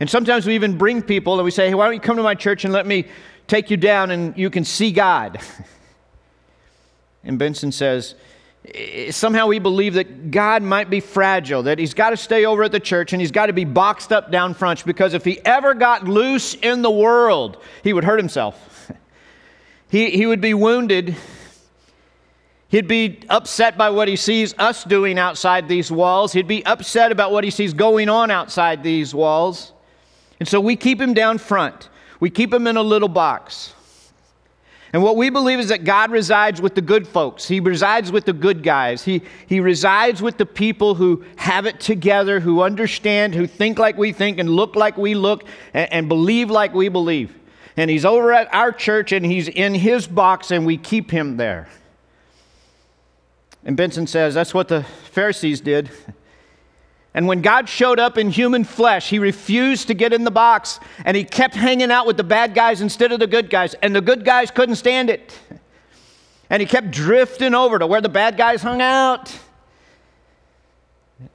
And 0.00 0.08
sometimes 0.08 0.46
we 0.46 0.54
even 0.54 0.78
bring 0.78 1.02
people 1.02 1.34
and 1.34 1.44
we 1.44 1.50
say, 1.50 1.68
hey, 1.68 1.74
why 1.74 1.86
don't 1.86 1.94
you 1.94 2.00
come 2.00 2.16
to 2.16 2.22
my 2.22 2.34
church 2.34 2.64
and 2.64 2.72
let 2.72 2.86
me 2.86 3.06
take 3.48 3.70
you 3.70 3.76
down 3.76 4.10
and 4.10 4.36
you 4.36 4.50
can 4.50 4.64
see 4.64 4.92
God? 4.92 5.40
and 7.24 7.38
Benson 7.38 7.72
says, 7.72 8.14
somehow 9.10 9.46
we 9.46 9.58
believe 9.58 9.94
that 9.94 10.30
God 10.30 10.62
might 10.62 10.90
be 10.90 11.00
fragile, 11.00 11.62
that 11.64 11.78
he's 11.78 11.94
got 11.94 12.10
to 12.10 12.16
stay 12.16 12.44
over 12.44 12.64
at 12.64 12.72
the 12.72 12.80
church 12.80 13.12
and 13.12 13.20
he's 13.20 13.30
got 13.30 13.46
to 13.46 13.52
be 13.52 13.64
boxed 13.64 14.12
up 14.12 14.30
down 14.30 14.54
front 14.54 14.84
because 14.84 15.14
if 15.14 15.24
he 15.24 15.40
ever 15.44 15.74
got 15.74 16.04
loose 16.04 16.54
in 16.54 16.82
the 16.82 16.90
world, 16.90 17.62
he 17.82 17.92
would 17.92 18.04
hurt 18.04 18.18
himself. 18.18 18.90
he, 19.88 20.10
he 20.10 20.26
would 20.26 20.40
be 20.40 20.54
wounded. 20.54 21.16
He'd 22.68 22.88
be 22.88 23.20
upset 23.30 23.78
by 23.78 23.90
what 23.90 24.08
he 24.08 24.16
sees 24.16 24.54
us 24.58 24.84
doing 24.84 25.18
outside 25.18 25.68
these 25.68 25.90
walls. 25.90 26.32
He'd 26.32 26.48
be 26.48 26.64
upset 26.66 27.12
about 27.12 27.32
what 27.32 27.44
he 27.44 27.50
sees 27.50 27.72
going 27.72 28.08
on 28.08 28.30
outside 28.30 28.82
these 28.82 29.14
walls. 29.14 29.72
And 30.38 30.46
so 30.46 30.60
we 30.60 30.76
keep 30.76 31.00
him 31.00 31.14
down 31.14 31.38
front. 31.38 31.88
We 32.20 32.28
keep 32.30 32.52
him 32.52 32.66
in 32.66 32.76
a 32.76 32.82
little 32.82 33.08
box. 33.08 33.72
And 34.92 35.02
what 35.02 35.16
we 35.16 35.28
believe 35.28 35.58
is 35.58 35.68
that 35.68 35.84
God 35.84 36.10
resides 36.10 36.62
with 36.62 36.74
the 36.74 36.80
good 36.80 37.06
folks. 37.06 37.46
He 37.46 37.60
resides 37.60 38.10
with 38.10 38.24
the 38.24 38.32
good 38.32 38.62
guys. 38.62 39.04
He, 39.04 39.22
he 39.46 39.60
resides 39.60 40.22
with 40.22 40.38
the 40.38 40.46
people 40.46 40.94
who 40.94 41.24
have 41.36 41.66
it 41.66 41.78
together, 41.78 42.40
who 42.40 42.62
understand, 42.62 43.34
who 43.34 43.46
think 43.46 43.78
like 43.78 43.98
we 43.98 44.12
think, 44.12 44.38
and 44.38 44.48
look 44.48 44.76
like 44.76 44.96
we 44.96 45.14
look, 45.14 45.44
and, 45.74 45.92
and 45.92 46.08
believe 46.08 46.50
like 46.50 46.72
we 46.72 46.88
believe. 46.88 47.34
And 47.76 47.90
He's 47.90 48.06
over 48.06 48.32
at 48.32 48.52
our 48.54 48.72
church, 48.72 49.12
and 49.12 49.26
He's 49.26 49.48
in 49.48 49.74
His 49.74 50.06
box, 50.06 50.50
and 50.50 50.64
we 50.64 50.78
keep 50.78 51.10
Him 51.10 51.36
there. 51.36 51.68
And 53.64 53.76
Benson 53.76 54.06
says 54.06 54.32
that's 54.32 54.54
what 54.54 54.68
the 54.68 54.84
Pharisees 54.84 55.60
did. 55.60 55.90
And 57.18 57.26
when 57.26 57.42
God 57.42 57.68
showed 57.68 57.98
up 57.98 58.16
in 58.16 58.30
human 58.30 58.62
flesh, 58.62 59.10
he 59.10 59.18
refused 59.18 59.88
to 59.88 59.94
get 59.94 60.12
in 60.12 60.22
the 60.22 60.30
box 60.30 60.78
and 61.04 61.16
he 61.16 61.24
kept 61.24 61.52
hanging 61.56 61.90
out 61.90 62.06
with 62.06 62.16
the 62.16 62.22
bad 62.22 62.54
guys 62.54 62.80
instead 62.80 63.10
of 63.10 63.18
the 63.18 63.26
good 63.26 63.50
guys. 63.50 63.74
And 63.74 63.92
the 63.92 64.00
good 64.00 64.24
guys 64.24 64.52
couldn't 64.52 64.76
stand 64.76 65.10
it. 65.10 65.36
And 66.48 66.60
he 66.60 66.66
kept 66.66 66.92
drifting 66.92 67.56
over 67.56 67.76
to 67.76 67.88
where 67.88 68.00
the 68.00 68.08
bad 68.08 68.36
guys 68.36 68.62
hung 68.62 68.80
out. 68.80 69.36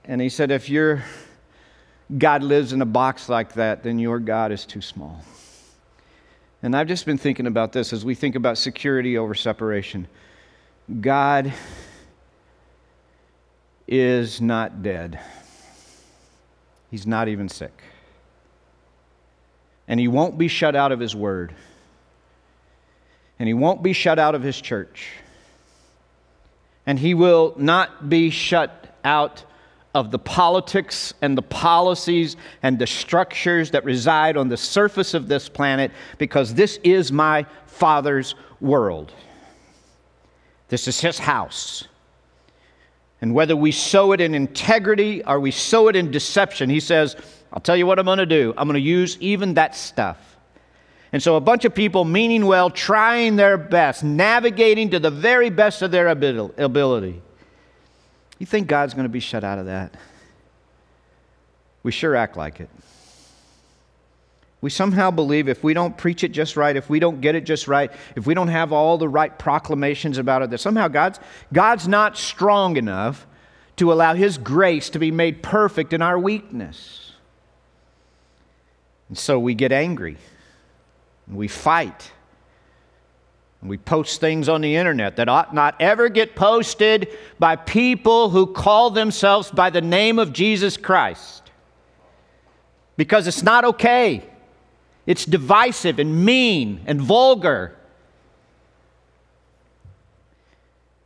And 0.05 0.21
he 0.21 0.29
said, 0.29 0.51
If 0.51 0.69
your 0.69 1.03
God 2.17 2.43
lives 2.43 2.71
in 2.71 2.81
a 2.81 2.85
box 2.85 3.27
like 3.27 3.51
that, 3.55 3.83
then 3.83 3.99
your 3.99 4.19
God 4.19 4.53
is 4.53 4.65
too 4.65 4.79
small. 4.79 5.21
And 6.61 6.77
I've 6.77 6.87
just 6.87 7.05
been 7.05 7.17
thinking 7.17 7.45
about 7.45 7.73
this 7.73 7.91
as 7.91 8.05
we 8.05 8.15
think 8.15 8.35
about 8.35 8.57
security 8.57 9.17
over 9.17 9.35
separation. 9.35 10.07
God 11.01 11.51
is 13.85 14.39
not 14.39 14.81
dead. 14.81 15.19
He's 16.93 17.07
not 17.07 17.27
even 17.27 17.49
sick. 17.49 17.81
And 19.87 19.99
he 19.99 20.07
won't 20.07 20.37
be 20.37 20.47
shut 20.47 20.75
out 20.75 20.91
of 20.91 20.99
his 20.99 21.15
word. 21.15 21.55
And 23.39 23.47
he 23.47 23.55
won't 23.55 23.81
be 23.81 23.93
shut 23.93 24.19
out 24.19 24.35
of 24.35 24.43
his 24.43 24.61
church. 24.61 25.09
And 26.85 26.99
he 26.99 27.15
will 27.15 27.55
not 27.57 28.09
be 28.09 28.29
shut 28.29 28.95
out 29.03 29.43
of 29.95 30.11
the 30.11 30.19
politics 30.19 31.15
and 31.19 31.35
the 31.35 31.41
policies 31.41 32.37
and 32.61 32.77
the 32.77 32.85
structures 32.85 33.71
that 33.71 33.83
reside 33.85 34.37
on 34.37 34.49
the 34.49 34.57
surface 34.57 35.15
of 35.15 35.27
this 35.27 35.49
planet 35.49 35.89
because 36.19 36.53
this 36.53 36.77
is 36.83 37.11
my 37.11 37.47
Father's 37.65 38.35
world. 38.61 39.11
This 40.67 40.87
is 40.87 41.01
his 41.01 41.17
house. 41.17 41.87
And 43.23 43.33
whether 43.33 43.55
we 43.55 43.71
sow 43.71 44.11
it 44.11 44.19
in 44.19 44.35
integrity 44.35 45.23
or 45.23 45.39
we 45.39 45.49
sow 45.49 45.87
it 45.87 45.95
in 45.95 46.11
deception, 46.11 46.69
he 46.69 46.81
says, 46.81 47.15
I'll 47.53 47.61
tell 47.61 47.77
you 47.77 47.85
what 47.85 47.97
I'm 47.97 48.03
going 48.03 48.17
to 48.17 48.25
do. 48.25 48.53
I'm 48.57 48.67
going 48.67 48.73
to 48.73 48.85
use 48.85 49.17
even 49.21 49.53
that 49.53 49.77
stuff. 49.77 50.17
And 51.13 51.23
so, 51.23 51.37
a 51.37 51.39
bunch 51.39 51.63
of 51.63 51.73
people 51.73 52.03
meaning 52.03 52.47
well, 52.47 52.69
trying 52.69 53.37
their 53.37 53.57
best, 53.57 54.03
navigating 54.03 54.89
to 54.89 54.99
the 54.99 55.09
very 55.09 55.49
best 55.49 55.81
of 55.81 55.89
their 55.89 56.09
ability. 56.09 57.21
You 58.39 58.45
think 58.45 58.67
God's 58.67 58.93
going 58.93 59.05
to 59.05 59.09
be 59.09 59.21
shut 59.21 59.45
out 59.45 59.57
of 59.57 59.67
that? 59.67 59.95
We 61.81 61.93
sure 61.93 62.17
act 62.17 62.35
like 62.35 62.59
it. 62.59 62.69
We 64.63 64.69
somehow 64.69 65.11
believe 65.11 65.49
if 65.49 65.61
we 65.61 65.73
don't 65.73 65.97
preach 65.97 66.23
it 66.23 66.29
just 66.29 66.55
right, 66.55 66.73
if 66.73 66.89
we 66.89 66.97
don't 66.97 67.19
get 67.19 67.35
it 67.35 67.43
just 67.43 67.67
right, 67.67 67.91
if 68.15 68.25
we 68.25 68.33
don't 68.33 68.47
have 68.47 68.71
all 68.71 68.97
the 68.97 69.09
right 69.09 69.37
proclamations 69.37 70.17
about 70.17 70.41
it, 70.41 70.51
that 70.51 70.59
somehow 70.59 70.87
God's, 70.87 71.19
God's 71.51 71.85
not 71.85 72.17
strong 72.17 72.77
enough 72.77 73.27
to 73.75 73.91
allow 73.91 74.13
His 74.13 74.37
grace 74.37 74.89
to 74.91 74.99
be 74.99 75.11
made 75.11 75.43
perfect 75.43 75.91
in 75.91 76.01
our 76.01 76.17
weakness. 76.17 77.11
And 79.09 79.17
so 79.17 79.37
we 79.37 79.53
get 79.53 79.73
angry, 79.73 80.15
and 81.27 81.35
we 81.35 81.49
fight, 81.49 82.09
and 83.59 83.69
we 83.69 83.77
post 83.77 84.21
things 84.21 84.47
on 84.47 84.61
the 84.61 84.77
internet 84.77 85.17
that 85.17 85.27
ought 85.27 85.53
not 85.53 85.75
ever 85.81 86.07
get 86.07 86.37
posted 86.37 87.09
by 87.37 87.57
people 87.57 88.29
who 88.29 88.47
call 88.47 88.91
themselves 88.91 89.51
by 89.51 89.69
the 89.69 89.81
name 89.81 90.19
of 90.19 90.31
Jesus 90.31 90.77
Christ 90.77 91.51
because 92.95 93.27
it's 93.27 93.43
not 93.43 93.65
okay. 93.65 94.29
It's 95.05 95.25
divisive 95.25 95.99
and 95.99 96.25
mean 96.25 96.81
and 96.85 97.01
vulgar. 97.01 97.75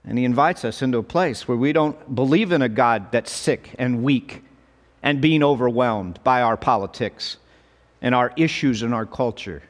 And 0.05 0.17
he 0.17 0.23
invites 0.23 0.63
us 0.63 0.81
into 0.81 0.99
a 0.99 1.03
place 1.03 1.47
where 1.47 1.57
we 1.57 1.73
don't 1.73 2.15
believe 2.15 2.51
in 2.51 2.61
a 2.61 2.69
God 2.69 3.11
that's 3.11 3.31
sick 3.31 3.75
and 3.77 4.03
weak 4.03 4.43
and 5.03 5.19
being 5.19 5.43
overwhelmed 5.43 6.19
by 6.23 6.41
our 6.41 6.57
politics 6.57 7.37
and 8.01 8.15
our 8.15 8.31
issues 8.37 8.83
and 8.83 8.93
our 8.93 9.05
culture. 9.05 9.63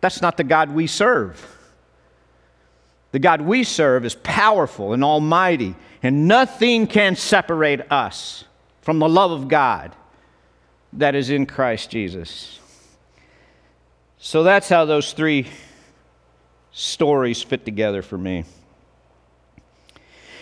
That's 0.00 0.20
not 0.20 0.36
the 0.36 0.44
God 0.44 0.70
we 0.70 0.86
serve. 0.86 1.44
The 3.12 3.18
God 3.18 3.40
we 3.40 3.64
serve 3.64 4.04
is 4.04 4.14
powerful 4.14 4.92
and 4.92 5.04
almighty, 5.04 5.74
and 6.02 6.26
nothing 6.26 6.86
can 6.86 7.16
separate 7.16 7.90
us 7.90 8.44
from 8.82 8.98
the 8.98 9.08
love 9.08 9.30
of 9.30 9.48
God 9.48 9.94
that 10.92 11.14
is 11.14 11.30
in 11.30 11.46
Christ 11.46 11.90
Jesus. 11.90 12.58
So 14.18 14.42
that's 14.42 14.68
how 14.68 14.86
those 14.86 15.12
three 15.12 15.46
stories 16.72 17.42
fit 17.42 17.64
together 17.64 18.02
for 18.02 18.18
me. 18.18 18.44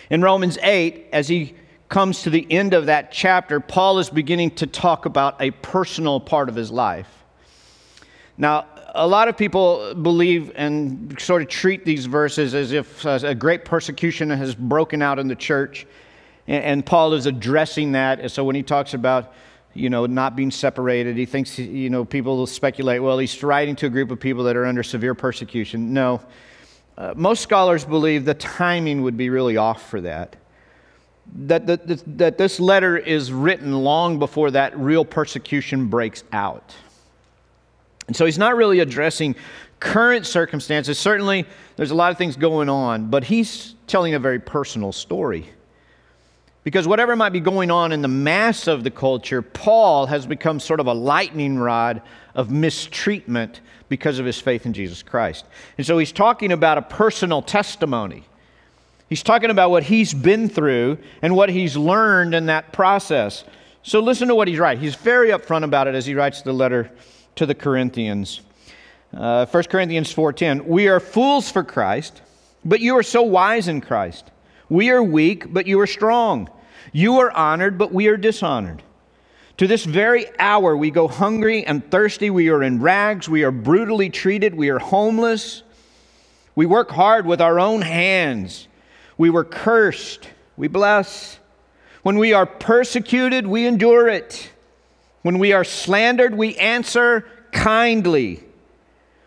In 0.09 0.21
Romans 0.21 0.57
8, 0.61 1.07
as 1.11 1.27
he 1.27 1.55
comes 1.89 2.23
to 2.23 2.29
the 2.29 2.47
end 2.49 2.73
of 2.73 2.87
that 2.87 3.11
chapter, 3.11 3.59
Paul 3.59 3.99
is 3.99 4.09
beginning 4.09 4.51
to 4.51 4.67
talk 4.67 5.05
about 5.05 5.41
a 5.41 5.51
personal 5.51 6.19
part 6.19 6.49
of 6.49 6.55
his 6.55 6.71
life. 6.71 7.23
Now, 8.37 8.65
a 8.93 9.07
lot 9.07 9.27
of 9.27 9.37
people 9.37 9.93
believe 9.93 10.51
and 10.55 11.19
sort 11.19 11.41
of 11.41 11.47
treat 11.47 11.85
these 11.85 12.05
verses 12.05 12.55
as 12.55 12.71
if 12.71 13.05
a 13.05 13.35
great 13.35 13.65
persecution 13.65 14.29
has 14.29 14.55
broken 14.55 15.01
out 15.01 15.19
in 15.19 15.27
the 15.27 15.35
church, 15.35 15.85
and 16.47 16.85
Paul 16.85 17.13
is 17.13 17.25
addressing 17.25 17.91
that. 17.91 18.31
So 18.31 18.43
when 18.43 18.55
he 18.55 18.63
talks 18.63 18.93
about 18.93 19.33
you 19.75 19.89
know, 19.89 20.05
not 20.05 20.35
being 20.35 20.49
separated. 20.49 21.17
He 21.17 21.25
thinks, 21.25 21.59
you 21.59 21.89
know, 21.89 22.05
people 22.05 22.37
will 22.37 22.47
speculate, 22.47 23.03
well, 23.03 23.19
he's 23.19 23.43
writing 23.43 23.75
to 23.77 23.87
a 23.87 23.89
group 23.89 24.09
of 24.09 24.19
people 24.19 24.45
that 24.45 24.55
are 24.55 24.65
under 24.65 24.81
severe 24.81 25.13
persecution. 25.13 25.93
No. 25.93 26.21
Uh, 26.97 27.13
most 27.15 27.43
scholars 27.43 27.83
believe 27.83 28.23
the 28.23 28.33
timing 28.33 29.01
would 29.03 29.17
be 29.17 29.29
really 29.29 29.57
off 29.57 29.89
for 29.89 30.01
that. 30.01 30.37
That, 31.35 31.67
that, 31.67 32.17
that 32.17 32.37
this 32.37 32.59
letter 32.59 32.97
is 32.97 33.33
written 33.33 33.73
long 33.83 34.17
before 34.17 34.51
that 34.51 34.77
real 34.79 35.03
persecution 35.03 35.87
breaks 35.87 36.23
out. 36.31 36.73
And 38.07 38.15
so 38.15 38.25
he's 38.25 38.37
not 38.37 38.55
really 38.55 38.79
addressing 38.79 39.35
current 39.79 40.25
circumstances. 40.25 40.97
Certainly, 40.97 41.45
there's 41.75 41.91
a 41.91 41.95
lot 41.95 42.11
of 42.11 42.17
things 42.17 42.37
going 42.37 42.69
on, 42.69 43.09
but 43.09 43.25
he's 43.25 43.75
telling 43.87 44.13
a 44.13 44.19
very 44.19 44.39
personal 44.39 44.91
story. 44.91 45.49
Because 46.65 46.87
whatever 46.87 47.15
might 47.15 47.29
be 47.29 47.39
going 47.39 47.69
on 47.69 47.91
in 47.91 48.01
the 48.01 48.07
mass 48.07 48.65
of 48.65 48.83
the 48.83 48.89
culture, 48.89 49.43
Paul 49.43 50.07
has 50.07 50.25
become 50.25 50.59
sort 50.59 50.79
of 50.79 50.87
a 50.87 50.93
lightning 50.93 51.59
rod 51.59 52.01
of 52.33 52.49
mistreatment 52.49 53.61
because 53.87 54.17
of 54.17 54.25
his 54.25 54.41
faith 54.41 54.65
in 54.65 54.73
Jesus 54.73 55.03
Christ. 55.03 55.45
And 55.77 55.85
so 55.85 55.99
he's 55.99 56.11
talking 56.11 56.51
about 56.51 56.79
a 56.79 56.81
personal 56.81 57.43
testimony. 57.43 58.23
He's 59.07 59.21
talking 59.21 59.51
about 59.51 59.69
what 59.69 59.83
he's 59.83 60.11
been 60.15 60.49
through 60.49 60.97
and 61.21 61.35
what 61.35 61.49
he's 61.49 61.77
learned 61.77 62.33
in 62.33 62.47
that 62.47 62.73
process. 62.73 63.43
So 63.83 63.99
listen 63.99 64.27
to 64.29 64.35
what 64.35 64.47
he's 64.47 64.57
writing. 64.57 64.81
He's 64.81 64.95
very 64.95 65.29
upfront 65.29 65.65
about 65.65 65.85
it 65.87 65.93
as 65.93 66.07
he 66.07 66.15
writes 66.15 66.41
the 66.41 66.51
letter 66.51 66.89
to 67.35 67.45
the 67.45 67.53
Corinthians. 67.53 68.41
Uh, 69.15 69.45
1 69.45 69.63
Corinthians 69.69 70.11
4:10. 70.11 70.65
We 70.65 70.87
are 70.87 70.99
fools 70.99 71.51
for 71.51 71.63
Christ, 71.63 72.23
but 72.65 72.79
you 72.79 72.97
are 72.97 73.03
so 73.03 73.21
wise 73.21 73.67
in 73.67 73.81
Christ. 73.81 74.31
We 74.67 74.89
are 74.89 75.03
weak, 75.03 75.53
but 75.53 75.67
you 75.67 75.79
are 75.79 75.85
strong. 75.85 76.49
You 76.91 77.19
are 77.19 77.31
honored, 77.31 77.77
but 77.77 77.93
we 77.93 78.07
are 78.07 78.17
dishonored. 78.17 78.83
To 79.57 79.67
this 79.67 79.85
very 79.85 80.27
hour, 80.37 80.75
we 80.75 80.91
go 80.91 81.07
hungry 81.07 81.65
and 81.65 81.89
thirsty. 81.89 82.29
We 82.29 82.49
are 82.49 82.61
in 82.61 82.81
rags. 82.81 83.29
We 83.29 83.43
are 83.43 83.51
brutally 83.51 84.09
treated. 84.09 84.53
We 84.53 84.69
are 84.69 84.79
homeless. 84.79 85.63
We 86.55 86.65
work 86.65 86.91
hard 86.91 87.25
with 87.25 87.41
our 87.41 87.59
own 87.59 87.81
hands. 87.81 88.67
We 89.17 89.29
were 89.29 89.45
cursed. 89.45 90.29
We 90.57 90.67
bless. 90.67 91.39
When 92.03 92.17
we 92.17 92.33
are 92.33 92.45
persecuted, 92.45 93.47
we 93.47 93.65
endure 93.65 94.07
it. 94.09 94.51
When 95.21 95.39
we 95.39 95.53
are 95.53 95.63
slandered, 95.63 96.35
we 96.35 96.55
answer 96.57 97.27
kindly. 97.51 98.43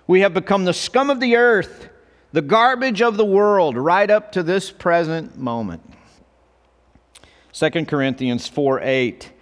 We 0.06 0.20
have 0.20 0.32
become 0.32 0.64
the 0.64 0.72
scum 0.72 1.10
of 1.10 1.20
the 1.20 1.36
earth, 1.36 1.88
the 2.32 2.42
garbage 2.42 3.02
of 3.02 3.16
the 3.16 3.24
world, 3.24 3.76
right 3.76 4.10
up 4.10 4.32
to 4.32 4.42
this 4.42 4.70
present 4.70 5.36
moment. 5.36 5.82
2 7.58 7.86
Corinthians 7.86 8.46
4 8.46 8.80
8. 8.82 9.32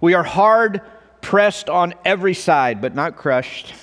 We 0.00 0.14
are 0.14 0.22
hard 0.22 0.80
pressed 1.20 1.68
on 1.68 1.94
every 2.04 2.34
side, 2.34 2.80
but 2.80 2.94
not 2.94 3.16
crushed, 3.16 3.74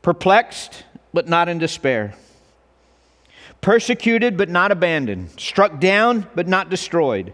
perplexed, 0.00 0.82
but 1.14 1.28
not 1.28 1.48
in 1.48 1.58
despair, 1.58 2.14
persecuted, 3.60 4.36
but 4.36 4.48
not 4.48 4.72
abandoned, 4.72 5.30
struck 5.38 5.78
down, 5.78 6.26
but 6.34 6.48
not 6.48 6.70
destroyed. 6.70 7.32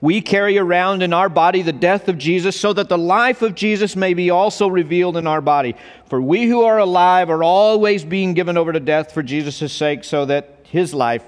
We 0.00 0.20
carry 0.20 0.58
around 0.58 1.04
in 1.04 1.12
our 1.12 1.28
body 1.28 1.62
the 1.62 1.72
death 1.72 2.08
of 2.08 2.18
Jesus 2.18 2.58
so 2.58 2.72
that 2.72 2.88
the 2.88 2.98
life 2.98 3.40
of 3.40 3.54
Jesus 3.54 3.94
may 3.94 4.14
be 4.14 4.30
also 4.30 4.66
revealed 4.66 5.16
in 5.16 5.28
our 5.28 5.40
body. 5.40 5.76
For 6.06 6.20
we 6.20 6.46
who 6.46 6.64
are 6.64 6.78
alive 6.78 7.30
are 7.30 7.44
always 7.44 8.04
being 8.04 8.34
given 8.34 8.56
over 8.56 8.72
to 8.72 8.80
death 8.80 9.12
for 9.12 9.22
Jesus' 9.22 9.72
sake 9.72 10.02
so 10.02 10.24
that 10.24 10.58
his 10.64 10.92
life 10.92 11.22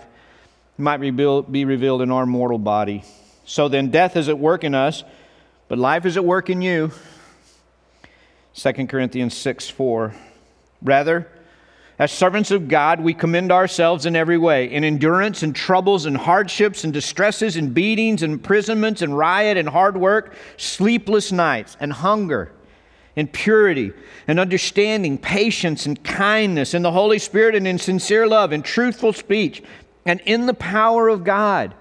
might 0.76 0.96
be 0.96 1.64
revealed 1.64 2.02
in 2.02 2.10
our 2.10 2.26
mortal 2.26 2.58
body. 2.58 3.04
So 3.44 3.68
then, 3.68 3.90
death 3.90 4.16
is 4.16 4.28
at 4.28 4.38
work 4.38 4.64
in 4.64 4.74
us, 4.74 5.04
but 5.68 5.78
life 5.78 6.06
is 6.06 6.16
at 6.16 6.24
work 6.24 6.48
in 6.48 6.62
you. 6.62 6.92
2 8.54 8.72
Corinthians 8.86 9.36
6 9.36 9.68
4. 9.68 10.14
Rather, 10.82 11.28
as 11.98 12.10
servants 12.10 12.50
of 12.50 12.68
God, 12.68 13.00
we 13.00 13.14
commend 13.14 13.52
ourselves 13.52 14.06
in 14.06 14.16
every 14.16 14.38
way 14.38 14.70
in 14.70 14.82
endurance 14.82 15.42
and 15.42 15.54
troubles 15.54 16.06
and 16.06 16.16
hardships 16.16 16.84
and 16.84 16.92
distresses 16.92 17.56
and 17.56 17.72
beatings 17.72 18.22
and 18.22 18.32
imprisonments 18.32 19.02
and 19.02 19.16
riot 19.16 19.56
and 19.56 19.68
hard 19.68 19.96
work, 19.96 20.34
sleepless 20.56 21.30
nights 21.30 21.76
and 21.78 21.92
hunger 21.92 22.50
and 23.16 23.32
purity 23.32 23.92
and 24.26 24.40
understanding, 24.40 25.18
patience 25.18 25.86
and 25.86 26.02
kindness, 26.02 26.74
in 26.74 26.82
the 26.82 26.90
Holy 26.90 27.18
Spirit 27.18 27.54
and 27.54 27.66
in 27.66 27.78
sincere 27.78 28.26
love 28.26 28.50
and 28.50 28.64
truthful 28.64 29.12
speech, 29.12 29.62
and 30.04 30.20
in 30.22 30.46
the 30.46 30.54
power 30.54 31.08
of 31.08 31.22
God 31.22 31.74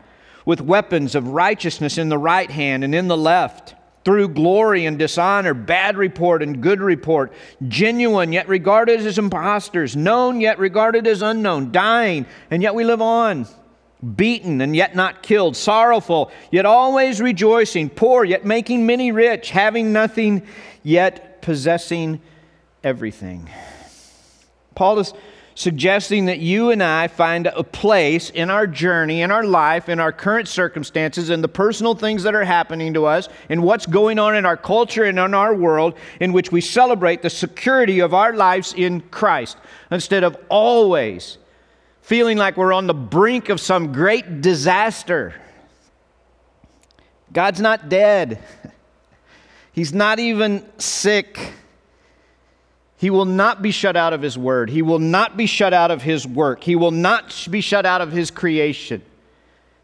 with 0.46 0.62
weapons 0.62 1.16
of 1.16 1.28
righteousness 1.30 1.98
in 1.98 2.10
the 2.10 2.18
right 2.18 2.50
hand 2.50 2.84
and 2.84 2.94
in 2.94 3.08
the 3.08 3.18
left, 3.18 3.76
through 4.04 4.28
glory 4.30 4.86
and 4.86 5.00
dishonor, 5.00 5.54
bad 5.54 5.96
report 5.98 6.44
and 6.44 6.62
good 6.62 6.82
report, 6.82 7.32
genuine 7.68 8.34
yet 8.34 8.48
regarded 8.50 9.00
as 9.00 9.18
impostors, 9.18 9.96
known 9.96 10.42
yet 10.42 10.60
regarded 10.60 11.08
as 11.08 11.22
unknown, 11.22 11.72
dying 11.72 12.26
and 12.52 12.62
yet 12.62 12.76
we 12.76 12.84
live 12.84 13.02
on, 13.02 13.48
beaten 14.16 14.60
and 14.60 14.76
yet 14.76 14.96
not 14.96 15.24
killed, 15.24 15.56
sorrowful 15.56 16.32
yet 16.52 16.66
always 16.66 17.22
rejoicing, 17.22 17.90
poor 17.90 18.26
yet 18.26 18.46
making 18.46 18.86
many 18.86 19.12
rich, 19.12 19.52
having 19.52 19.94
nothing 19.94 20.46
yet 20.84 21.42
possessing 21.42 22.22
everything. 22.84 23.50
Paul 24.76 25.00
is 25.00 25.14
suggesting 25.56 26.26
that 26.26 26.40
you 26.40 26.72
and 26.72 26.82
I 26.82 27.08
find 27.08 27.48
a 27.48 27.64
place 27.64 28.30
in 28.30 28.50
our 28.50 28.66
journey, 28.66 29.22
in 29.22 29.32
our 29.32 29.44
life, 29.44 29.90
in 29.90 30.00
our 30.00 30.12
current 30.12 30.48
circumstances, 30.48 31.30
in 31.30 31.42
the 31.42 31.48
personal 31.48 31.96
things 31.96 32.24
that 32.24 32.36
are 32.36 32.44
happening 32.44 32.94
to 32.96 33.06
us, 33.06 33.30
in 33.50 33.62
what's 33.62 33.86
going 33.86 34.20
on 34.20 34.36
in 34.36 34.46
our 34.46 34.58
culture 34.58 35.04
and 35.04 35.20
in 35.20 35.34
our 35.34 35.54
world, 35.54 35.96
in 36.20 36.34
which 36.34 36.52
we 36.52 36.62
celebrate 36.62 37.22
the 37.22 37.30
security 37.30 38.00
of 38.00 38.14
our 38.14 38.34
lives 38.34 38.74
in 38.74 39.02
Christ, 39.02 39.58
instead 39.92 40.24
of 40.24 40.38
always 40.50 41.38
feeling 42.02 42.38
like 42.38 42.58
we're 42.58 42.74
on 42.74 42.88
the 42.88 42.94
brink 42.94 43.50
of 43.50 43.60
some 43.60 43.94
great 43.94 44.42
disaster. 44.42 45.34
God's 47.32 47.62
not 47.62 47.90
dead. 47.90 48.40
He's 49.72 49.94
not 49.94 50.20
even 50.20 50.66
sick. 50.78 51.54
He 53.04 53.10
will 53.10 53.26
not 53.26 53.62
be 53.62 53.72
shut 53.72 53.98
out 53.98 54.14
of 54.14 54.22
His 54.22 54.38
Word. 54.38 54.70
He 54.70 54.82
will 54.82 54.98
not 54.98 55.36
be 55.36 55.46
shut 55.46 55.74
out 55.74 55.92
of 55.92 56.02
His 56.02 56.26
work. 56.26 56.64
He 56.64 56.78
will 56.78 56.92
not 56.92 57.36
be 57.52 57.60
shut 57.60 57.86
out 57.86 58.00
of 58.00 58.14
His 58.14 58.32
creation. 58.32 59.02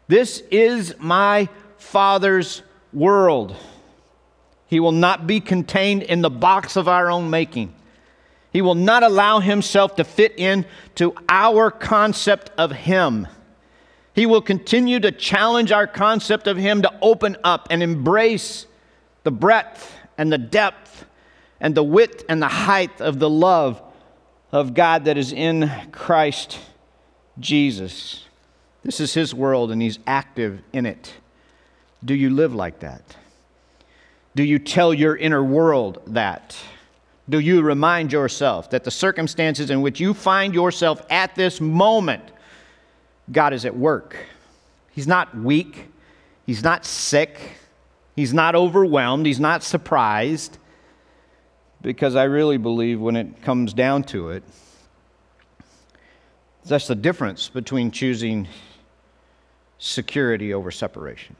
This 0.08 0.42
is 0.50 0.94
my 0.98 1.50
Father's 1.76 2.62
world. 2.94 3.54
He 4.68 4.80
will 4.80 4.92
not 4.92 5.26
be 5.26 5.38
contained 5.38 6.02
in 6.02 6.22
the 6.22 6.30
box 6.30 6.76
of 6.76 6.88
our 6.88 7.10
own 7.10 7.28
making. 7.28 7.74
He 8.54 8.62
will 8.62 8.74
not 8.74 9.02
allow 9.02 9.40
Himself 9.40 9.96
to 9.96 10.04
fit 10.04 10.38
in 10.38 10.64
to 10.94 11.12
our 11.28 11.70
concept 11.70 12.50
of 12.56 12.72
Him. 12.72 13.28
He 14.14 14.24
will 14.24 14.40
continue 14.40 14.98
to 14.98 15.12
challenge 15.12 15.72
our 15.72 15.86
concept 15.86 16.46
of 16.46 16.56
Him 16.56 16.80
to 16.80 16.94
open 17.02 17.36
up 17.44 17.68
and 17.70 17.82
embrace 17.82 18.64
the 19.24 19.30
breadth 19.30 19.94
and 20.16 20.32
the 20.32 20.38
depth 20.38 20.89
and 21.60 21.74
the 21.74 21.82
width 21.82 22.24
and 22.28 22.40
the 22.40 22.48
height 22.48 23.00
of 23.00 23.18
the 23.18 23.30
love 23.30 23.82
of 24.52 24.74
God 24.74 25.04
that 25.04 25.18
is 25.18 25.32
in 25.32 25.70
Christ 25.92 26.58
Jesus. 27.38 28.24
This 28.82 29.00
is 29.00 29.14
His 29.14 29.34
world, 29.34 29.70
and 29.70 29.80
He's 29.82 29.98
active 30.06 30.60
in 30.72 30.86
it. 30.86 31.14
Do 32.04 32.14
you 32.14 32.30
live 32.30 32.54
like 32.54 32.80
that? 32.80 33.02
Do 34.34 34.42
you 34.42 34.58
tell 34.58 34.94
your 34.94 35.16
inner 35.16 35.44
world 35.44 36.02
that? 36.08 36.56
Do 37.28 37.38
you 37.38 37.62
remind 37.62 38.12
yourself 38.12 38.70
that 38.70 38.84
the 38.84 38.90
circumstances 38.90 39.70
in 39.70 39.82
which 39.82 40.00
you 40.00 40.14
find 40.14 40.54
yourself 40.54 41.02
at 41.10 41.34
this 41.34 41.60
moment, 41.60 42.24
God 43.30 43.52
is 43.52 43.64
at 43.64 43.76
work? 43.76 44.16
He's 44.92 45.06
not 45.06 45.36
weak, 45.36 45.88
He's 46.46 46.64
not 46.64 46.84
sick, 46.84 47.38
He's 48.16 48.32
not 48.32 48.56
overwhelmed, 48.56 49.26
He's 49.26 49.38
not 49.38 49.62
surprised 49.62 50.58
because 51.82 52.16
I 52.16 52.24
really 52.24 52.58
believe 52.58 53.00
when 53.00 53.16
it 53.16 53.42
comes 53.42 53.72
down 53.72 54.04
to 54.04 54.30
it, 54.30 54.42
that's 56.64 56.86
the 56.86 56.94
difference 56.94 57.48
between 57.48 57.90
choosing 57.90 58.46
security 59.78 60.52
over 60.52 60.70
separation. 60.70 61.36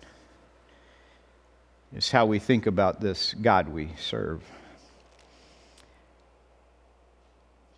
Is 1.94 2.11
how 2.11 2.26
we 2.26 2.38
think 2.38 2.66
about 2.66 3.00
this 3.00 3.35
God 3.35 3.68
we 3.68 3.90
serve. 3.98 4.42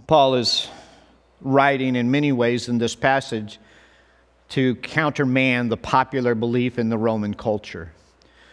Paul 0.06 0.34
is 0.34 0.68
writing 1.40 1.96
in 1.96 2.10
many 2.10 2.30
ways 2.30 2.68
in 2.68 2.78
this 2.78 2.94
passage 2.94 3.58
to 4.50 4.74
countermand 4.76 5.72
the 5.72 5.76
popular 5.76 6.34
belief 6.34 6.78
in 6.78 6.90
the 6.90 6.98
Roman 6.98 7.32
culture. 7.32 7.92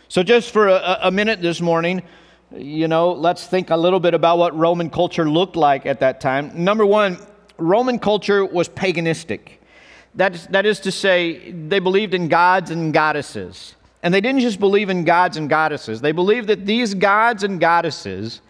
So, 0.08 0.24
just 0.24 0.52
for 0.52 0.70
a, 0.70 1.00
a 1.04 1.12
minute 1.12 1.42
this 1.42 1.60
morning, 1.60 2.02
you 2.56 2.88
know, 2.88 3.12
let's 3.12 3.46
think 3.46 3.70
a 3.70 3.78
little 3.78 4.00
bit 4.00 4.14
about 4.14 4.38
what 4.38 4.58
Roman 4.58 4.90
culture 4.90 5.30
looked 5.30 5.56
like 5.56 5.86
at 5.86 6.00
that 6.00 6.20
time. 6.20 6.52
Number 6.56 6.86
one, 6.86 7.18
Roman 7.58 8.00
culture 8.00 8.44
was 8.46 8.68
paganistic. 8.68 9.42
That 10.16 10.36
is, 10.36 10.48
that 10.48 10.66
is 10.66 10.80
to 10.82 10.92
say, 10.92 11.52
they 11.52 11.80
believed 11.80 12.14
in 12.14 12.28
gods 12.28 12.72
and 12.72 12.94
goddesses. 12.94 13.76
And 14.02 14.14
they 14.14 14.22
didn't 14.22 14.42
just 14.42 14.60
believe 14.60 14.90
in 14.90 15.04
gods 15.04 15.38
and 15.38 15.50
goddesses, 15.50 16.02
they 16.02 16.12
believed 16.12 16.48
that 16.48 16.66
these 16.66 16.94
gods 16.94 17.44
and 17.44 17.60
goddesses 17.60 18.42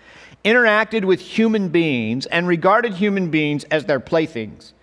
interacted 0.45 1.03
with 1.03 1.19
human 1.19 1.67
beings 1.67 2.25
and 2.27 2.47
regarded 2.47 2.93
human 2.93 3.29
beings 3.29 3.65
as 3.65 3.85
their 3.85 3.99
playthings. 3.99 4.73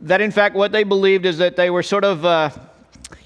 That, 0.00 0.20
in 0.20 0.30
fact, 0.30 0.54
what 0.54 0.72
they 0.72 0.84
believed 0.84 1.26
is 1.26 1.38
that 1.38 1.56
they 1.56 1.70
were 1.70 1.82
sort 1.82 2.04
of. 2.04 2.24
Uh, 2.24 2.50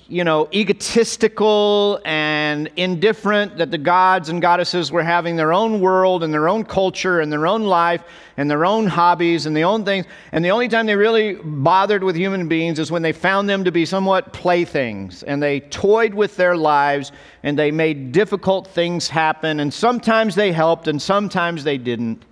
you 0.08 0.22
know, 0.22 0.48
egotistical 0.52 2.00
and 2.04 2.70
indifferent, 2.76 3.56
that 3.56 3.72
the 3.72 3.78
gods 3.78 4.28
and 4.28 4.40
goddesses 4.40 4.92
were 4.92 5.02
having 5.02 5.34
their 5.34 5.52
own 5.52 5.80
world 5.80 6.22
and 6.22 6.32
their 6.32 6.48
own 6.48 6.64
culture 6.64 7.20
and 7.20 7.32
their 7.32 7.46
own 7.46 7.64
life 7.64 8.04
and 8.36 8.48
their 8.48 8.64
own 8.64 8.86
hobbies 8.86 9.46
and 9.46 9.56
the 9.56 9.64
own 9.64 9.84
things. 9.84 10.06
And 10.30 10.44
the 10.44 10.50
only 10.50 10.68
time 10.68 10.86
they 10.86 10.94
really 10.94 11.34
bothered 11.34 12.04
with 12.04 12.14
human 12.14 12.46
beings 12.46 12.78
is 12.78 12.90
when 12.92 13.02
they 13.02 13.12
found 13.12 13.48
them 13.48 13.64
to 13.64 13.72
be 13.72 13.84
somewhat 13.84 14.32
playthings 14.32 15.24
and 15.24 15.42
they 15.42 15.60
toyed 15.60 16.14
with 16.14 16.36
their 16.36 16.56
lives 16.56 17.10
and 17.42 17.58
they 17.58 17.72
made 17.72 18.12
difficult 18.12 18.68
things 18.68 19.08
happen. 19.08 19.58
And 19.58 19.74
sometimes 19.74 20.36
they 20.36 20.52
helped 20.52 20.86
and 20.86 21.02
sometimes 21.02 21.64
they 21.64 21.78
didn't. 21.78 22.24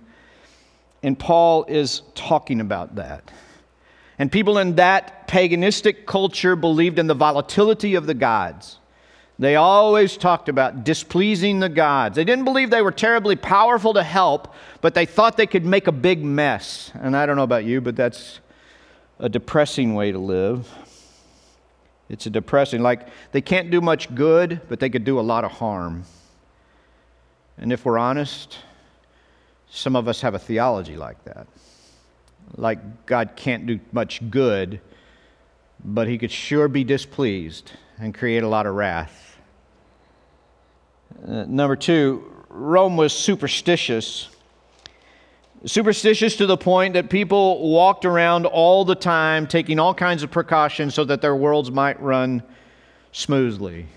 And 1.03 1.19
Paul 1.19 1.65
is 1.67 2.03
talking 2.15 2.61
about 2.61 2.95
that. 2.95 3.31
And 4.17 4.31
people 4.31 4.57
in 4.57 4.75
that 4.75 5.27
paganistic 5.27 6.05
culture 6.05 6.55
believed 6.55 6.99
in 6.99 7.07
the 7.07 7.13
volatility 7.13 7.95
of 7.95 8.07
the 8.07 8.13
gods. 8.13 8.79
They 9.37 9.57
always 9.57 10.15
talked 10.15 10.47
about 10.47 10.85
displeasing 10.85 11.59
the 11.59 11.67
gods. 11.67 12.15
They 12.15 12.23
didn't 12.23 12.45
believe 12.45 12.69
they 12.69 12.81
were 12.81 12.91
terribly 12.91 13.35
powerful 13.35 13.93
to 13.93 14.03
help, 14.03 14.53
but 14.79 14.93
they 14.93 15.05
thought 15.05 15.35
they 15.35 15.47
could 15.47 15.65
make 15.65 15.87
a 15.87 15.91
big 15.91 16.23
mess. 16.23 16.91
And 16.93 17.17
I 17.17 17.25
don't 17.25 17.35
know 17.35 17.43
about 17.43 17.65
you, 17.65 17.81
but 17.81 17.97
that's 17.97 18.39
a 19.19 19.27
depressing 19.27 19.93
way 19.93 20.13
to 20.13 20.19
live. 20.19 20.69
It's 22.07 22.25
a 22.25 22.29
depressing, 22.29 22.81
like 22.81 23.07
they 23.33 23.41
can't 23.41 23.71
do 23.71 23.81
much 23.81 24.13
good, 24.15 24.61
but 24.69 24.79
they 24.79 24.89
could 24.89 25.03
do 25.03 25.19
a 25.19 25.21
lot 25.21 25.43
of 25.43 25.51
harm. 25.51 26.03
And 27.57 27.73
if 27.73 27.83
we're 27.83 27.97
honest, 27.97 28.57
some 29.69 29.95
of 29.95 30.07
us 30.07 30.21
have 30.21 30.33
a 30.33 30.39
theology 30.39 30.95
like 30.95 31.21
that. 31.25 31.47
Like 32.55 33.05
God 33.05 33.31
can't 33.35 33.65
do 33.65 33.79
much 33.91 34.29
good, 34.29 34.81
but 35.83 36.07
he 36.07 36.17
could 36.17 36.31
sure 36.31 36.67
be 36.67 36.83
displeased 36.83 37.71
and 37.99 38.13
create 38.13 38.43
a 38.43 38.47
lot 38.47 38.65
of 38.65 38.75
wrath. 38.75 39.37
Uh, 41.25 41.45
number 41.47 41.75
two, 41.75 42.31
Rome 42.49 42.97
was 42.97 43.13
superstitious. 43.13 44.29
Superstitious 45.65 46.35
to 46.37 46.45
the 46.45 46.57
point 46.57 46.93
that 46.93 47.09
people 47.09 47.69
walked 47.71 48.05
around 48.05 48.45
all 48.45 48.85
the 48.85 48.95
time 48.95 49.47
taking 49.47 49.79
all 49.79 49.93
kinds 49.93 50.23
of 50.23 50.29
precautions 50.29 50.93
so 50.93 51.03
that 51.05 51.21
their 51.21 51.35
worlds 51.35 51.71
might 51.71 51.99
run 52.01 52.43
smoothly. 53.11 53.87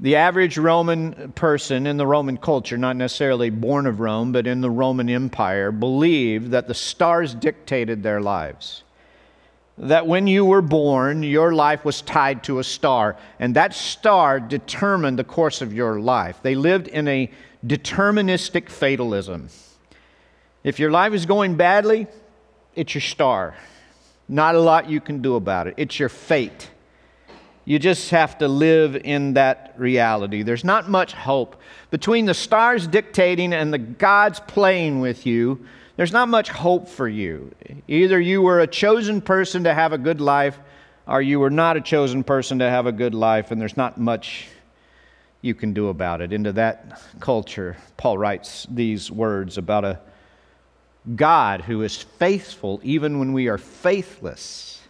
The 0.00 0.16
average 0.16 0.58
Roman 0.58 1.32
person 1.32 1.86
in 1.86 1.96
the 1.96 2.06
Roman 2.06 2.36
culture, 2.36 2.76
not 2.76 2.96
necessarily 2.96 3.50
born 3.50 3.86
of 3.86 4.00
Rome, 4.00 4.32
but 4.32 4.46
in 4.46 4.60
the 4.60 4.70
Roman 4.70 5.08
Empire, 5.08 5.70
believed 5.70 6.50
that 6.50 6.66
the 6.66 6.74
stars 6.74 7.34
dictated 7.34 8.02
their 8.02 8.20
lives. 8.20 8.82
That 9.78 10.06
when 10.06 10.26
you 10.26 10.44
were 10.44 10.62
born, 10.62 11.22
your 11.22 11.54
life 11.54 11.84
was 11.84 12.02
tied 12.02 12.42
to 12.44 12.58
a 12.58 12.64
star, 12.64 13.16
and 13.38 13.54
that 13.54 13.74
star 13.74 14.40
determined 14.40 15.18
the 15.18 15.24
course 15.24 15.62
of 15.62 15.72
your 15.72 16.00
life. 16.00 16.40
They 16.42 16.56
lived 16.56 16.88
in 16.88 17.06
a 17.06 17.30
deterministic 17.64 18.68
fatalism. 18.68 19.50
If 20.64 20.80
your 20.80 20.90
life 20.90 21.12
is 21.12 21.26
going 21.26 21.54
badly, 21.54 22.08
it's 22.74 22.94
your 22.94 23.02
star. 23.02 23.54
Not 24.28 24.56
a 24.56 24.60
lot 24.60 24.90
you 24.90 25.00
can 25.00 25.22
do 25.22 25.36
about 25.36 25.68
it. 25.68 25.74
It's 25.76 25.98
your 25.98 26.08
fate. 26.08 26.70
You 27.64 27.78
just 27.78 28.10
have 28.10 28.38
to 28.38 28.48
live 28.48 28.96
in 28.96 29.34
that 29.34 29.74
reality. 29.76 30.42
There's 30.42 30.64
not 30.64 30.88
much 30.88 31.12
hope. 31.12 31.60
Between 31.90 32.26
the 32.26 32.34
stars 32.34 32.86
dictating 32.86 33.52
and 33.52 33.72
the 33.72 33.78
gods 33.78 34.40
playing 34.40 35.00
with 35.00 35.26
you, 35.26 35.64
there's 35.96 36.12
not 36.12 36.28
much 36.28 36.48
hope 36.48 36.88
for 36.88 37.08
you. 37.08 37.52
Either 37.86 38.18
you 38.18 38.42
were 38.42 38.60
a 38.60 38.66
chosen 38.66 39.20
person 39.20 39.64
to 39.64 39.74
have 39.74 39.92
a 39.92 39.98
good 39.98 40.20
life, 40.20 40.58
or 41.06 41.22
you 41.22 41.38
were 41.38 41.50
not 41.50 41.76
a 41.76 41.80
chosen 41.80 42.24
person 42.24 42.58
to 42.58 42.68
have 42.68 42.86
a 42.86 42.92
good 42.92 43.14
life, 43.14 43.50
and 43.50 43.60
there's 43.60 43.76
not 43.76 43.98
much 43.98 44.48
you 45.40 45.54
can 45.54 45.72
do 45.72 45.88
about 45.88 46.20
it. 46.20 46.32
Into 46.32 46.52
that 46.52 47.00
culture, 47.20 47.76
Paul 47.96 48.18
writes 48.18 48.66
these 48.70 49.10
words 49.10 49.58
about 49.58 49.84
a 49.84 50.00
God 51.14 51.60
who 51.60 51.82
is 51.82 51.96
faithful 51.96 52.80
even 52.82 53.18
when 53.18 53.32
we 53.32 53.48
are 53.48 53.58
faithless 53.58 54.81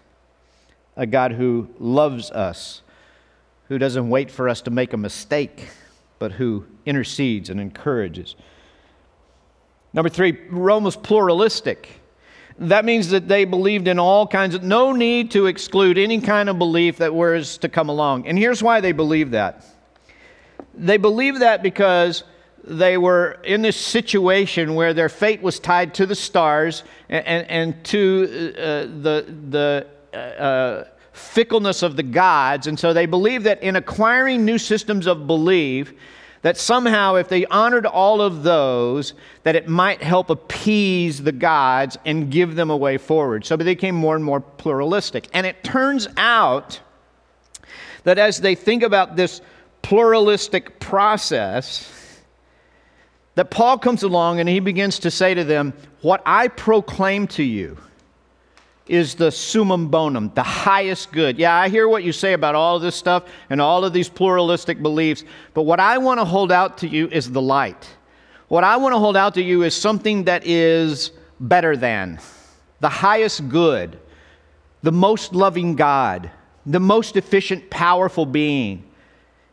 a 0.97 1.07
God 1.07 1.33
who 1.33 1.69
loves 1.79 2.31
us, 2.31 2.83
who 3.69 3.79
doesn't 3.79 4.09
wait 4.09 4.31
for 4.31 4.49
us 4.49 4.61
to 4.63 4.71
make 4.71 4.93
a 4.93 4.97
mistake, 4.97 5.69
but 6.19 6.33
who 6.33 6.67
intercedes 6.85 7.51
and 7.51 7.61
encourages. 7.61 8.37
Number 9.93 10.09
three, 10.09 10.39
Rome 10.51 10.85
was 10.85 10.97
pluralistic. 10.97 11.89
That 12.59 12.85
means 12.85 13.09
that 13.11 13.29
they 13.29 13.45
believed 13.45 13.89
in 13.89 13.99
all 13.99 14.27
kinds 14.27 14.55
of, 14.55 14.63
no 14.63 14.93
need 14.93 15.31
to 15.33 15.47
exclude 15.47 15.99
any 15.99 16.21
kind 16.21 16.49
of 16.49 16.59
belief 16.59 16.99
that 16.99 17.15
was 17.15 17.59
to 17.59 17.69
come 17.69 17.89
along. 17.89 18.27
And 18.27 18.39
here's 18.39 18.63
why 18.63 18.81
they 18.81 18.93
believe 18.93 19.31
that. 19.33 19.65
They 20.75 20.97
believe 20.97 21.41
that 21.41 21.63
because 21.63 22.25
they 22.65 22.97
were 22.97 23.39
in 23.45 23.63
this 23.63 23.77
situation 23.77 24.75
where 24.75 24.95
their 24.95 25.09
fate 25.09 25.43
was 25.43 25.59
tied 25.59 25.95
to 25.95 26.07
the 26.07 26.15
stars 26.15 26.85
and, 27.09 27.27
and, 27.27 27.51
and 27.51 27.85
to 27.87 28.55
uh, 28.57 28.63
the, 29.03 29.35
the 29.51 29.87
uh, 30.15 30.85
fickleness 31.13 31.83
of 31.83 31.97
the 31.97 32.03
gods. 32.03 32.67
And 32.67 32.79
so 32.79 32.93
they 32.93 33.07
believe 33.07 33.43
that 33.45 33.63
in 33.63 33.77
acquiring 33.77 34.45
new 34.45 34.59
systems 34.59 35.07
of 35.07 35.27
belief, 35.27 35.93
that 36.43 36.57
somehow 36.57 37.15
if 37.15 37.29
they 37.29 37.47
honored 37.47 37.87
all 37.87 38.21
of 38.21 38.43
those, 38.43 39.15
that 39.45 39.55
it 39.55 39.69
might 39.69 40.03
help 40.03 40.29
appease 40.29 41.23
the 41.23 41.33
gods 41.33 41.97
and 42.05 42.31
give 42.31 42.57
them 42.57 42.71
a 42.71 42.77
way 42.77 42.99
forward. 42.99 43.45
So 43.45 43.57
they 43.57 43.65
became 43.65 43.95
more 43.95 44.17
and 44.17 44.25
more 44.25 44.41
pluralistic. 44.41 45.29
And 45.33 45.47
it 45.47 45.63
turns 45.63 46.09
out 46.17 46.81
that 48.05 48.19
as 48.19 48.41
they 48.41 48.57
think 48.57 48.83
about 48.83 49.15
this 49.15 49.41
pluralistic 49.83 50.81
process, 50.81 52.21
that 53.37 53.51
Paul 53.51 53.79
comes 53.79 54.03
along 54.03 54.41
and 54.41 54.49
he 54.49 54.61
begins 54.61 54.99
to 55.01 55.11
say 55.11 55.35
to 55.35 55.45
them, 55.45 55.73
What 56.01 56.23
I 56.27 56.49
proclaim 56.49 57.29
to 57.29 57.43
you 57.43 57.79
is 58.87 59.15
the 59.15 59.31
summum 59.31 59.89
bonum, 59.89 60.31
the 60.35 60.43
highest 60.43 61.13
good. 61.13 61.39
Yeah, 61.39 61.55
I 61.55 61.69
hear 61.69 61.89
what 61.89 62.03
you 62.03 62.13
say 62.13 62.33
about 62.33 62.55
all 62.55 62.79
this 62.79 62.97
stuff 62.97 63.25
and 63.49 63.61
all 63.61 63.85
of 63.85 63.93
these 63.93 64.09
pluralistic 64.09 64.83
beliefs, 64.83 65.25
but 65.55 65.63
what 65.63 65.81
I 65.81 65.99
want 65.99 66.21
to 66.21 66.25
hold 66.25 66.51
out 66.51 66.79
to 66.79 66.89
you 66.89 67.09
is 67.09 67.31
the 67.31 67.43
light. 67.43 67.89
What 68.49 68.65
I 68.65 68.77
want 68.77 68.95
to 68.95 68.99
hold 68.99 69.17
out 69.17 69.35
to 69.35 69.43
you 69.43 69.63
is 69.63 69.75
something 69.75 70.25
that 70.25 70.47
is 70.47 71.13
better 71.41 71.77
than 71.77 72.19
the 72.81 72.89
highest 72.89 73.49
good, 73.49 73.99
the 74.83 74.93
most 74.93 75.33
loving 75.33 75.77
God, 75.77 76.31
the 76.67 76.81
most 76.81 77.17
efficient, 77.17 77.71
powerful 77.71 78.27
being. 78.27 78.85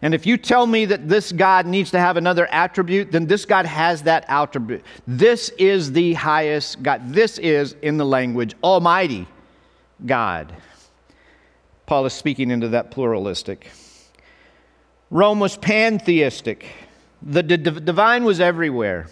And 0.02 0.14
if 0.14 0.26
you 0.26 0.38
tell 0.38 0.66
me 0.66 0.86
that 0.86 1.10
this 1.10 1.32
God 1.32 1.66
needs 1.66 1.92
to 1.92 2.00
have 2.00 2.16
another 2.16 2.48
attribute, 2.52 3.12
then 3.12 3.26
this 3.26 3.46
God 3.46 3.66
has 3.66 4.04
that 4.04 4.26
attribute. 4.30 4.84
This 5.06 5.50
is 5.58 5.92
the 5.92 6.14
highest 6.14 6.82
God. 6.82 7.14
This 7.14 7.38
is, 7.38 7.76
in 7.82 7.98
the 7.98 8.06
language, 8.06 8.56
Almighty 8.64 9.28
God. 10.06 10.54
Paul 11.86 12.06
is 12.06 12.14
speaking 12.14 12.50
into 12.50 12.70
that 12.70 12.92
pluralistic. 12.92 13.70
Rome 15.12 15.40
was 15.40 15.58
pantheistic, 15.58 16.66
the 17.22 17.44
d- 17.44 17.58
divine 17.58 18.24
was 18.24 18.40
everywhere. 18.40 19.08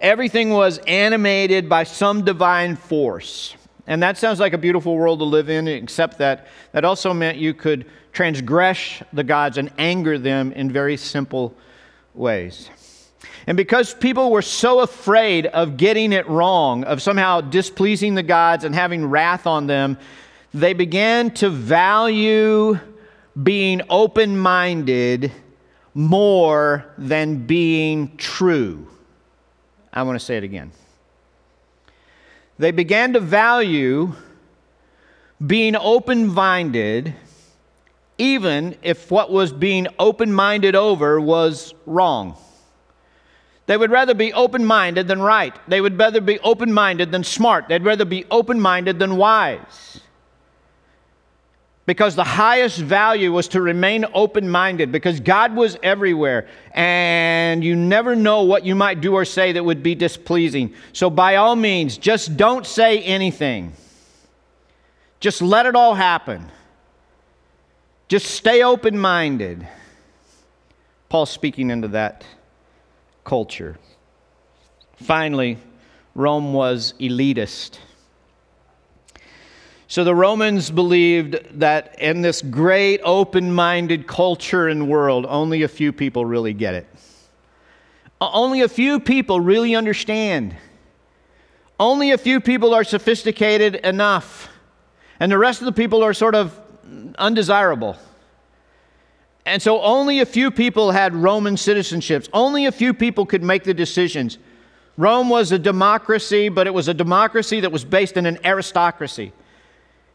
Everything 0.00 0.50
was 0.50 0.78
animated 0.86 1.68
by 1.68 1.84
some 1.84 2.24
divine 2.24 2.76
force. 2.76 3.54
And 3.86 4.02
that 4.02 4.16
sounds 4.16 4.40
like 4.40 4.54
a 4.54 4.58
beautiful 4.58 4.96
world 4.96 5.18
to 5.18 5.24
live 5.24 5.50
in, 5.50 5.68
except 5.68 6.18
that 6.18 6.46
that 6.72 6.84
also 6.84 7.12
meant 7.12 7.36
you 7.36 7.52
could 7.52 7.84
transgress 8.12 9.02
the 9.12 9.24
gods 9.24 9.58
and 9.58 9.70
anger 9.76 10.18
them 10.18 10.52
in 10.52 10.70
very 10.70 10.96
simple 10.96 11.54
ways. 12.14 12.70
And 13.46 13.56
because 13.56 13.92
people 13.92 14.30
were 14.30 14.42
so 14.42 14.80
afraid 14.80 15.46
of 15.46 15.76
getting 15.76 16.12
it 16.12 16.26
wrong, 16.28 16.84
of 16.84 17.02
somehow 17.02 17.42
displeasing 17.42 18.14
the 18.14 18.22
gods 18.22 18.64
and 18.64 18.74
having 18.74 19.04
wrath 19.04 19.46
on 19.46 19.66
them, 19.66 19.98
they 20.54 20.72
began 20.72 21.30
to 21.32 21.50
value 21.50 22.78
being 23.42 23.82
open 23.90 24.38
minded 24.38 25.32
more 25.92 26.86
than 26.96 27.46
being 27.46 28.16
true. 28.16 28.86
I 29.92 30.02
want 30.04 30.18
to 30.18 30.24
say 30.24 30.36
it 30.36 30.44
again. 30.44 30.72
They 32.58 32.70
began 32.70 33.12
to 33.14 33.20
value 33.20 34.12
being 35.44 35.76
open 35.76 36.28
minded 36.28 37.14
even 38.16 38.76
if 38.82 39.10
what 39.10 39.30
was 39.30 39.52
being 39.52 39.88
open 39.98 40.32
minded 40.32 40.76
over 40.76 41.20
was 41.20 41.74
wrong. 41.86 42.36
They 43.66 43.76
would 43.76 43.90
rather 43.90 44.14
be 44.14 44.32
open 44.32 44.64
minded 44.64 45.08
than 45.08 45.20
right. 45.20 45.54
They 45.68 45.80
would 45.80 45.98
rather 45.98 46.20
be 46.20 46.38
open 46.40 46.72
minded 46.72 47.10
than 47.10 47.24
smart. 47.24 47.68
They'd 47.68 47.84
rather 47.84 48.04
be 48.04 48.24
open 48.30 48.60
minded 48.60 48.98
than 48.98 49.16
wise. 49.16 50.00
Because 51.86 52.16
the 52.16 52.24
highest 52.24 52.78
value 52.78 53.30
was 53.30 53.48
to 53.48 53.60
remain 53.60 54.06
open 54.14 54.48
minded, 54.48 54.90
because 54.90 55.20
God 55.20 55.54
was 55.54 55.76
everywhere, 55.82 56.48
and 56.72 57.62
you 57.62 57.76
never 57.76 58.16
know 58.16 58.42
what 58.44 58.64
you 58.64 58.74
might 58.74 59.02
do 59.02 59.12
or 59.12 59.26
say 59.26 59.52
that 59.52 59.64
would 59.64 59.82
be 59.82 59.94
displeasing. 59.94 60.72
So, 60.94 61.10
by 61.10 61.36
all 61.36 61.56
means, 61.56 61.98
just 61.98 62.38
don't 62.38 62.66
say 62.66 63.02
anything, 63.02 63.74
just 65.20 65.42
let 65.42 65.66
it 65.66 65.76
all 65.76 65.94
happen. 65.94 66.50
Just 68.08 68.26
stay 68.26 68.62
open 68.62 68.98
minded. 68.98 69.66
Paul's 71.08 71.30
speaking 71.30 71.70
into 71.70 71.88
that 71.88 72.24
culture. 73.24 73.78
Finally, 75.02 75.58
Rome 76.14 76.52
was 76.52 76.94
elitist. 77.00 77.78
So 79.94 80.02
the 80.02 80.12
Romans 80.12 80.72
believed 80.72 81.36
that 81.60 82.00
in 82.00 82.20
this 82.20 82.42
great 82.42 83.00
open 83.04 83.52
minded 83.52 84.08
culture 84.08 84.66
and 84.66 84.88
world, 84.88 85.24
only 85.28 85.62
a 85.62 85.68
few 85.68 85.92
people 85.92 86.24
really 86.24 86.52
get 86.52 86.74
it. 86.74 86.88
Only 88.20 88.62
a 88.62 88.68
few 88.68 88.98
people 88.98 89.38
really 89.38 89.76
understand. 89.76 90.56
Only 91.78 92.10
a 92.10 92.18
few 92.18 92.40
people 92.40 92.74
are 92.74 92.82
sophisticated 92.82 93.76
enough. 93.76 94.48
And 95.20 95.30
the 95.30 95.38
rest 95.38 95.60
of 95.60 95.66
the 95.66 95.72
people 95.72 96.02
are 96.02 96.12
sort 96.12 96.34
of 96.34 96.58
undesirable. 97.16 97.96
And 99.46 99.62
so 99.62 99.80
only 99.80 100.18
a 100.18 100.26
few 100.26 100.50
people 100.50 100.90
had 100.90 101.14
Roman 101.14 101.54
citizenships. 101.54 102.28
Only 102.32 102.66
a 102.66 102.72
few 102.72 102.94
people 102.94 103.26
could 103.26 103.44
make 103.44 103.62
the 103.62 103.74
decisions. 103.74 104.38
Rome 104.96 105.28
was 105.28 105.52
a 105.52 105.58
democracy, 105.60 106.48
but 106.48 106.66
it 106.66 106.74
was 106.74 106.88
a 106.88 106.94
democracy 106.94 107.60
that 107.60 107.70
was 107.70 107.84
based 107.84 108.16
in 108.16 108.26
an 108.26 108.40
aristocracy. 108.44 109.32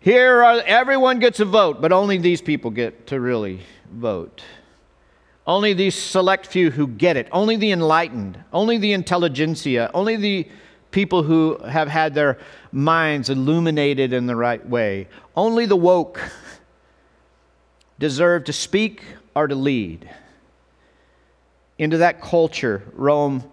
Here, 0.02 0.44
are, 0.44 0.62
everyone 0.66 1.20
gets 1.20 1.42
a 1.42 1.46
vote, 1.46 1.82
but 1.82 1.92
only 1.92 2.18
these 2.18 2.42
people 2.42 2.72
get 2.72 3.08
to 3.08 3.20
really 3.20 3.60
vote. 3.92 4.42
Only 5.46 5.74
these 5.74 5.96
select 5.96 6.48
few 6.48 6.72
who 6.72 6.88
get 6.88 7.18
it, 7.18 7.28
only 7.32 7.58
the 7.58 7.72
enlightened, 7.72 8.42
only 8.54 8.78
the 8.78 8.94
intelligentsia, 8.94 9.92
only 9.94 10.16
the 10.16 10.48
people 10.92 11.24
who 11.24 11.58
have 11.68 11.88
had 11.90 12.14
their 12.14 12.38
minds 12.72 13.30
illuminated 13.30 14.14
in 14.14 14.26
the 14.26 14.36
right 14.36 14.66
way, 14.68 15.08
only 15.36 15.66
the 15.66 15.76
woke 15.76 16.22
deserve 18.00 18.46
to 18.46 18.54
speak 18.54 19.04
or 19.36 19.48
to 19.48 19.56
lead. 19.56 20.10
Into 21.78 21.98
that 21.98 22.22
culture, 22.22 22.84
Rome, 22.94 23.44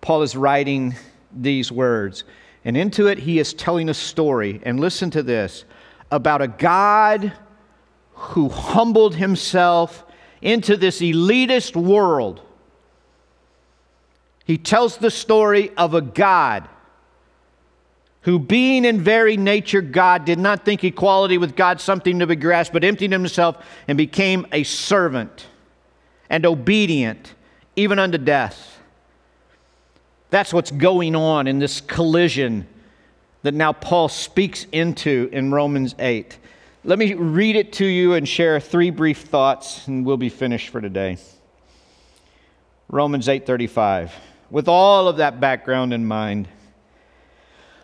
Paul 0.00 0.22
is 0.22 0.36
writing 0.36 0.94
these 1.32 1.72
words. 1.72 2.24
And 2.64 2.76
into 2.76 3.06
it, 3.06 3.18
he 3.18 3.38
is 3.38 3.54
telling 3.54 3.88
a 3.88 3.94
story. 3.94 4.60
And 4.64 4.80
listen 4.80 5.10
to 5.12 5.22
this 5.22 5.64
about 6.10 6.42
a 6.42 6.48
God 6.48 7.32
who 8.12 8.48
humbled 8.48 9.14
himself 9.14 10.04
into 10.40 10.76
this 10.76 11.00
elitist 11.00 11.76
world. 11.76 12.40
He 14.44 14.58
tells 14.58 14.96
the 14.96 15.10
story 15.10 15.70
of 15.76 15.94
a 15.94 16.00
God 16.00 16.68
who, 18.22 18.38
being 18.38 18.84
in 18.84 19.00
very 19.00 19.36
nature 19.36 19.80
God, 19.80 20.24
did 20.24 20.38
not 20.38 20.64
think 20.64 20.82
equality 20.82 21.38
with 21.38 21.56
God 21.56 21.80
something 21.80 22.18
to 22.18 22.26
be 22.26 22.36
grasped, 22.36 22.72
but 22.72 22.84
emptied 22.84 23.12
himself 23.12 23.64
and 23.86 23.98
became 23.98 24.46
a 24.52 24.62
servant 24.62 25.46
and 26.28 26.44
obedient, 26.44 27.34
even 27.76 27.98
unto 27.98 28.18
death. 28.18 28.80
That's 30.30 30.52
what's 30.52 30.70
going 30.70 31.14
on 31.14 31.46
in 31.46 31.58
this 31.58 31.80
collision 31.80 32.66
that 33.46 33.54
now 33.54 33.72
Paul 33.72 34.08
speaks 34.08 34.66
into 34.72 35.28
in 35.30 35.52
Romans 35.52 35.94
8. 36.00 36.36
Let 36.82 36.98
me 36.98 37.14
read 37.14 37.54
it 37.54 37.74
to 37.74 37.86
you 37.86 38.14
and 38.14 38.28
share 38.28 38.58
three 38.58 38.90
brief 38.90 39.18
thoughts, 39.18 39.86
and 39.86 40.04
we'll 40.04 40.16
be 40.16 40.30
finished 40.30 40.70
for 40.70 40.80
today. 40.80 41.18
Romans 42.88 43.28
8:35. 43.28 44.10
With 44.50 44.66
all 44.66 45.06
of 45.06 45.18
that 45.18 45.38
background 45.38 45.94
in 45.94 46.04
mind, 46.04 46.48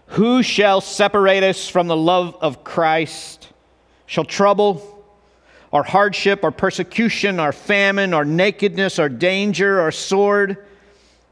who 0.07 0.43
shall 0.43 0.81
separate 0.81 1.45
us 1.45 1.69
from 1.69 1.87
the 1.87 1.97
love 1.97 2.37
of 2.41 2.65
Christ? 2.65 3.49
Shall 4.07 4.25
trouble, 4.25 5.05
or 5.71 5.85
hardship, 5.85 6.41
or 6.43 6.51
persecution, 6.51 7.39
or 7.39 7.53
famine, 7.53 8.13
or 8.13 8.25
nakedness, 8.25 8.99
or 8.99 9.09
danger, 9.09 9.81
or 9.81 9.93
sword? 9.93 10.57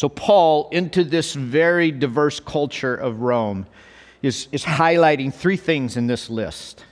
So, 0.00 0.08
Paul, 0.08 0.70
into 0.72 1.04
this 1.04 1.34
very 1.34 1.90
diverse 1.90 2.40
culture 2.40 2.94
of 2.94 3.20
Rome, 3.20 3.66
is, 4.22 4.48
is 4.50 4.64
highlighting 4.64 5.30
three 5.30 5.58
things 5.58 5.98
in 5.98 6.06
this 6.06 6.30
list. 6.30 6.86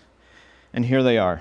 And 0.75 0.85
here 0.85 1.03
they 1.03 1.16
are. 1.16 1.40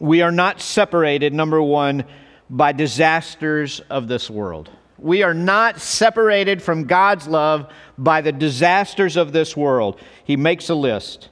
We 0.00 0.22
are 0.22 0.32
not 0.32 0.60
separated, 0.60 1.32
number 1.32 1.62
one, 1.62 2.02
by 2.50 2.72
disasters 2.72 3.78
of 3.88 4.08
this 4.08 4.28
world. 4.28 4.70
We 4.98 5.22
are 5.22 5.34
not 5.34 5.80
separated 5.80 6.60
from 6.60 6.82
God's 6.82 7.28
love 7.28 7.72
by 7.96 8.20
the 8.20 8.32
disasters 8.32 9.16
of 9.16 9.30
this 9.30 9.56
world. 9.56 10.00
He 10.24 10.36
makes 10.36 10.68
a 10.68 10.74
list 10.74 11.28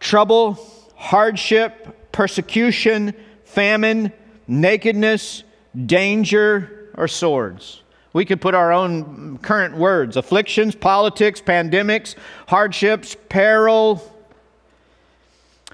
trouble, 0.00 0.58
hardship, 0.96 2.10
persecution, 2.10 3.14
famine, 3.44 4.12
nakedness, 4.48 5.44
danger, 5.86 6.90
or 6.96 7.06
swords. 7.06 7.82
We 8.12 8.24
could 8.24 8.40
put 8.40 8.54
our 8.54 8.72
own 8.72 9.38
current 9.38 9.76
words 9.76 10.16
afflictions, 10.16 10.74
politics, 10.74 11.40
pandemics, 11.40 12.16
hardships, 12.48 13.16
peril. 13.28 14.02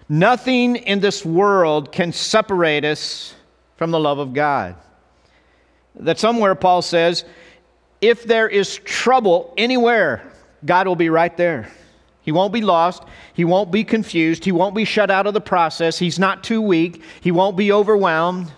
Nothing 0.08 0.76
in 0.76 1.00
this 1.00 1.24
world 1.24 1.90
can 1.90 2.12
separate 2.12 2.84
us 2.84 3.34
from 3.76 3.90
the 3.90 3.98
love 3.98 4.18
of 4.18 4.34
God. 4.34 4.76
That 5.96 6.18
somewhere 6.18 6.54
Paul 6.54 6.82
says, 6.82 7.24
if 8.00 8.24
there 8.24 8.48
is 8.48 8.76
trouble 8.78 9.54
anywhere, 9.56 10.30
God 10.64 10.86
will 10.86 10.96
be 10.96 11.08
right 11.08 11.34
there. 11.36 11.70
He 12.20 12.32
won't 12.32 12.52
be 12.52 12.60
lost. 12.60 13.04
He 13.34 13.44
won't 13.44 13.70
be 13.70 13.84
confused. 13.84 14.44
He 14.44 14.52
won't 14.52 14.74
be 14.74 14.84
shut 14.84 15.10
out 15.10 15.26
of 15.26 15.34
the 15.34 15.40
process. 15.40 15.98
He's 15.98 16.18
not 16.18 16.44
too 16.44 16.60
weak. 16.60 17.02
He 17.20 17.30
won't 17.30 17.56
be 17.56 17.72
overwhelmed. 17.72 18.52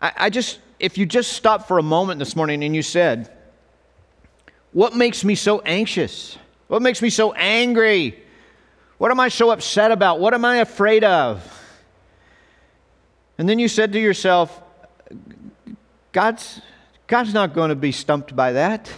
I, 0.00 0.12
I 0.16 0.30
just 0.30 0.58
if 0.84 0.98
you 0.98 1.06
just 1.06 1.32
stopped 1.32 1.66
for 1.66 1.78
a 1.78 1.82
moment 1.82 2.18
this 2.18 2.36
morning 2.36 2.62
and 2.62 2.76
you 2.76 2.82
said, 2.82 3.32
What 4.72 4.94
makes 4.94 5.24
me 5.24 5.34
so 5.34 5.60
anxious? 5.60 6.36
What 6.68 6.82
makes 6.82 7.00
me 7.00 7.08
so 7.08 7.32
angry? 7.32 8.22
What 8.98 9.10
am 9.10 9.18
I 9.18 9.30
so 9.30 9.50
upset 9.50 9.92
about? 9.92 10.20
What 10.20 10.34
am 10.34 10.44
I 10.44 10.58
afraid 10.58 11.02
of? 11.02 11.42
And 13.38 13.48
then 13.48 13.58
you 13.58 13.66
said 13.66 13.92
to 13.94 13.98
yourself, 13.98 14.60
God's, 16.12 16.60
God's 17.06 17.32
not 17.32 17.54
going 17.54 17.70
to 17.70 17.74
be 17.74 17.90
stumped 17.90 18.36
by 18.36 18.52
that. 18.52 18.92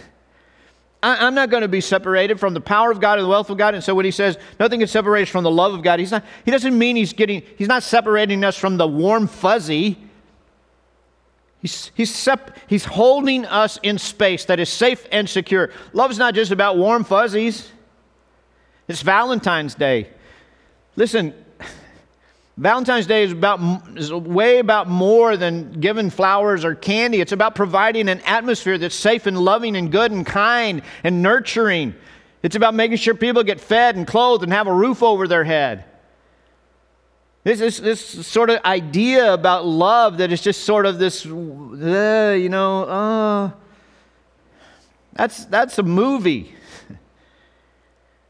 I, 1.01 1.25
am 1.27 1.35
not 1.35 1.49
going 1.49 1.61
to 1.61 1.67
be 1.69 1.81
separated 1.81 2.37
from 2.39 2.53
the 2.53 2.61
power 2.61 2.91
of 2.91 2.99
God 2.99 3.17
and 3.17 3.25
the 3.25 3.29
wealth 3.29 3.49
of 3.49 3.57
God. 3.57 3.75
And 3.75 3.83
so 3.83 3.95
when 3.95 4.03
he 4.03 4.11
says 4.11 4.37
nothing 4.59 4.79
can 4.79 4.87
separate 4.89 5.23
us 5.23 5.29
from 5.29 5.43
the 5.43 5.51
love 5.51 5.73
of 5.73 5.83
God, 5.83 5.99
he's 5.99 6.11
not, 6.11 6.25
he 6.43 6.51
doesn't 6.51 6.77
mean 6.77 6.97
he's 6.97 7.13
getting, 7.13 7.43
he's 7.57 7.67
not 7.69 7.81
separating 7.81 8.43
us 8.43 8.57
from 8.57 8.75
the 8.77 8.87
warm 8.87 9.27
fuzzy 9.27 9.97
He's, 11.61 11.91
he's, 11.95 12.13
sep- 12.13 12.57
he's 12.67 12.85
holding 12.85 13.45
us 13.45 13.79
in 13.81 13.97
space 13.97 14.45
that 14.45 14.59
is 14.59 14.69
safe 14.69 15.07
and 15.11 15.27
secure. 15.27 15.71
Love's 15.93 16.17
not 16.17 16.35
just 16.35 16.51
about 16.51 16.77
warm 16.77 17.03
fuzzies, 17.03 17.71
it's 18.87 19.01
Valentine's 19.01 19.75
Day. 19.75 20.09
Listen, 20.95 21.33
Valentine's 22.57 23.05
Day 23.05 23.23
is, 23.23 23.31
about, 23.31 23.59
is 23.97 24.13
way 24.13 24.59
about 24.59 24.87
more 24.87 25.35
than 25.35 25.73
giving 25.73 26.09
flowers 26.09 26.63
or 26.63 26.73
candy. 26.73 27.19
It's 27.19 27.33
about 27.33 27.53
providing 27.53 28.07
an 28.07 28.21
atmosphere 28.21 28.77
that's 28.77 28.95
safe 28.95 29.25
and 29.25 29.37
loving 29.37 29.75
and 29.75 29.91
good 29.91 30.11
and 30.11 30.25
kind 30.25 30.83
and 31.03 31.21
nurturing. 31.21 31.95
It's 32.43 32.55
about 32.55 32.75
making 32.75 32.97
sure 32.97 33.13
people 33.13 33.43
get 33.43 33.59
fed 33.59 33.95
and 33.95 34.07
clothed 34.07 34.43
and 34.43 34.53
have 34.53 34.67
a 34.67 34.73
roof 34.73 35.03
over 35.03 35.27
their 35.27 35.43
head. 35.43 35.83
This, 37.47 37.59
this, 37.59 37.77
this 37.77 38.27
sort 38.27 38.49
of 38.49 38.59
idea 38.65 39.33
about 39.33 39.65
love 39.65 40.17
that 40.17 40.33
is 40.33 40.41
just 40.41 40.65
sort 40.65 40.85
of 40.85 40.99
this, 40.99 41.25
uh, 41.25 42.35
you 42.37 42.49
know, 42.49 42.83
uh, 42.83 43.51
that's, 45.13 45.45
that's 45.45 45.79
a 45.79 45.83
movie. 45.83 46.53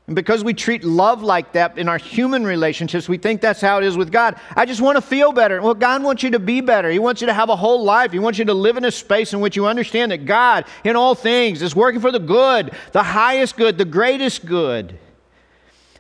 And 0.06 0.16
because 0.16 0.44
we 0.44 0.54
treat 0.54 0.84
love 0.84 1.24
like 1.24 1.54
that 1.54 1.80
in 1.80 1.90
our 1.90 1.98
human 1.98 2.46
relationships, 2.46 3.10
we 3.10 3.18
think 3.18 3.42
that's 3.42 3.60
how 3.60 3.80
it 3.80 3.86
is 3.86 3.98
with 3.98 4.12
God. 4.12 4.36
I 4.56 4.68
just 4.68 4.82
want 4.82 4.98
to 4.98 5.02
feel 5.02 5.32
better. 5.32 5.64
Well, 5.64 5.74
God 5.74 6.04
wants 6.04 6.22
you 6.22 6.30
to 6.30 6.40
be 6.40 6.62
better. 6.62 6.92
He 6.92 7.00
wants 7.00 7.20
you 7.20 7.26
to 7.26 7.34
have 7.34 7.50
a 7.50 7.56
whole 7.56 7.84
life. 7.84 8.12
He 8.12 8.20
wants 8.20 8.38
you 8.38 8.46
to 8.46 8.54
live 8.54 8.78
in 8.78 8.86
a 8.86 8.92
space 8.92 9.34
in 9.34 9.40
which 9.40 9.56
you 9.56 9.66
understand 9.66 10.12
that 10.12 10.26
God, 10.26 10.66
in 10.84 10.96
all 10.96 11.16
things, 11.16 11.64
is 11.64 11.76
working 11.76 12.02
for 12.02 12.12
the 12.12 12.20
good, 12.20 12.70
the 12.92 13.02
highest 13.02 13.58
good, 13.58 13.80
the 13.80 13.84
greatest 13.86 14.46
good. 14.46 15.00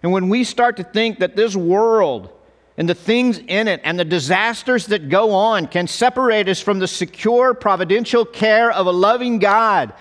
And 0.03 0.11
when 0.11 0.29
we 0.29 0.43
start 0.43 0.77
to 0.77 0.83
think 0.83 1.17
that 1.17 1.35
this 1.35 1.55
world, 1.55 2.35
and 2.77 2.87
the 2.87 2.95
things 2.95 3.39
in 3.39 3.67
it 3.67 3.81
and 3.83 3.99
the 3.99 4.05
disasters 4.05 4.85
that 4.87 5.09
go 5.09 5.31
on 5.31 5.67
can 5.67 5.87
separate 5.87 6.47
us 6.47 6.61
from 6.61 6.77
the 6.77 6.87
secure 6.87 7.55
providential 7.55 8.23
care 8.23 8.71
of 8.71 8.85
a 8.85 8.91
loving 8.91 9.39
God. 9.39 9.93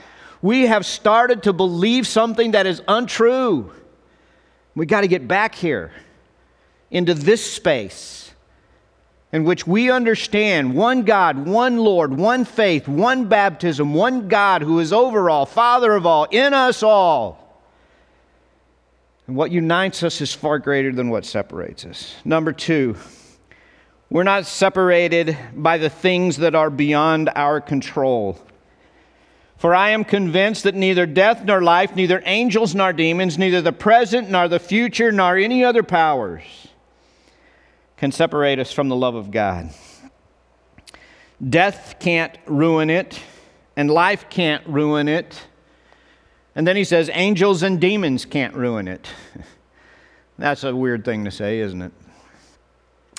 We 0.42 0.66
have 0.66 0.84
started 0.84 1.44
to 1.44 1.54
believe 1.54 2.06
something 2.06 2.50
that 2.50 2.66
is 2.66 2.82
untrue. 2.86 3.72
We 4.74 4.84
got 4.84 5.00
to 5.00 5.08
get 5.08 5.26
back 5.26 5.54
here 5.54 5.90
into 6.90 7.14
this 7.14 7.50
space 7.50 8.30
in 9.32 9.44
which 9.44 9.66
we 9.66 9.90
understand 9.90 10.74
one 10.74 11.02
God, 11.02 11.46
one 11.46 11.78
Lord, 11.78 12.16
one 12.16 12.44
faith, 12.44 12.86
one 12.86 13.26
baptism, 13.26 13.94
one 13.94 14.28
God 14.28 14.62
who 14.62 14.78
is 14.78 14.92
over 14.92 15.30
all, 15.30 15.46
Father 15.46 15.94
of 15.94 16.04
all, 16.04 16.24
in 16.30 16.52
us 16.52 16.82
all. 16.82 17.45
And 19.26 19.36
what 19.36 19.50
unites 19.50 20.02
us 20.02 20.20
is 20.20 20.32
far 20.32 20.58
greater 20.58 20.92
than 20.92 21.08
what 21.10 21.24
separates 21.24 21.84
us. 21.84 22.14
Number 22.24 22.52
two, 22.52 22.96
we're 24.08 24.22
not 24.22 24.46
separated 24.46 25.36
by 25.54 25.78
the 25.78 25.90
things 25.90 26.36
that 26.36 26.54
are 26.54 26.70
beyond 26.70 27.30
our 27.34 27.60
control. 27.60 28.38
For 29.56 29.74
I 29.74 29.90
am 29.90 30.04
convinced 30.04 30.64
that 30.64 30.74
neither 30.74 31.06
death 31.06 31.44
nor 31.44 31.62
life, 31.62 31.96
neither 31.96 32.22
angels 32.24 32.74
nor 32.74 32.92
demons, 32.92 33.38
neither 33.38 33.62
the 33.62 33.72
present 33.72 34.30
nor 34.30 34.48
the 34.48 34.60
future, 34.60 35.10
nor 35.10 35.36
any 35.36 35.64
other 35.64 35.82
powers 35.82 36.42
can 37.96 38.12
separate 38.12 38.58
us 38.58 38.70
from 38.70 38.88
the 38.88 38.96
love 38.96 39.14
of 39.14 39.30
God. 39.30 39.70
Death 41.42 41.96
can't 41.98 42.36
ruin 42.46 42.90
it, 42.90 43.20
and 43.74 43.90
life 43.90 44.28
can't 44.28 44.66
ruin 44.66 45.08
it. 45.08 45.46
And 46.56 46.66
then 46.66 46.74
he 46.74 46.84
says, 46.84 47.10
angels 47.12 47.62
and 47.62 47.78
demons 47.78 48.24
can't 48.24 48.54
ruin 48.54 48.88
it. 48.88 49.06
That's 50.38 50.64
a 50.64 50.74
weird 50.74 51.04
thing 51.04 51.26
to 51.26 51.30
say, 51.30 51.60
isn't 51.60 51.82
it? 51.82 51.92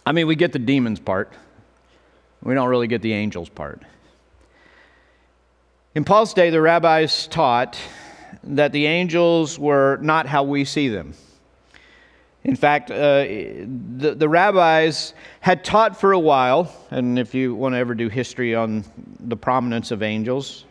I 0.07 0.11
mean, 0.11 0.25
we 0.25 0.35
get 0.35 0.53
the 0.53 0.59
demons 0.59 0.99
part, 0.99 1.31
we 2.41 2.55
don't 2.55 2.67
really 2.67 2.87
get 2.87 3.01
the 3.01 3.13
angels 3.13 3.47
part. 3.47 3.83
In 5.93 6.03
Paul's 6.03 6.33
day, 6.33 6.49
the 6.49 6.61
rabbis 6.61 7.27
taught 7.27 7.77
that 8.43 8.71
the 8.71 8.87
angels 8.87 9.57
were 9.59 9.97
not 10.01 10.25
how 10.25 10.43
we 10.43 10.65
see 10.65 10.89
them. 10.89 11.13
In 12.43 12.55
fact, 12.55 12.89
uh, 12.89 13.23
the, 13.23 14.15
the 14.17 14.29
rabbis 14.29 15.13
had 15.41 15.63
taught 15.63 15.99
for 15.99 16.11
a 16.11 16.19
while, 16.19 16.73
and 16.91 17.19
if 17.19 17.35
you 17.35 17.53
want 17.53 17.73
to 17.73 17.79
ever 17.79 17.93
do 17.93 18.09
history 18.09 18.55
on 18.55 18.83
the 19.19 19.35
prominence 19.35 19.91
of 19.91 20.01
angels, 20.01 20.65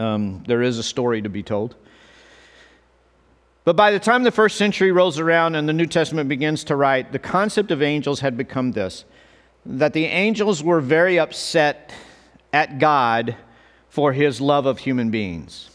um, 0.00 0.42
there 0.46 0.62
is 0.62 0.78
a 0.78 0.82
story 0.82 1.22
to 1.22 1.28
be 1.28 1.42
told. 1.42 1.76
But 3.64 3.76
by 3.76 3.90
the 3.90 4.00
time 4.00 4.22
the 4.22 4.30
first 4.30 4.56
century 4.56 4.90
rolls 4.90 5.18
around 5.18 5.54
and 5.54 5.68
the 5.68 5.72
New 5.72 5.86
Testament 5.86 6.28
begins 6.28 6.64
to 6.64 6.76
write, 6.76 7.12
the 7.12 7.18
concept 7.18 7.70
of 7.70 7.82
angels 7.82 8.20
had 8.20 8.36
become 8.36 8.72
this 8.72 9.04
that 9.66 9.92
the 9.92 10.06
angels 10.06 10.64
were 10.64 10.80
very 10.80 11.18
upset 11.18 11.92
at 12.50 12.78
God 12.78 13.36
for 13.90 14.14
his 14.14 14.40
love 14.40 14.64
of 14.64 14.78
human 14.78 15.10
beings. 15.10 15.68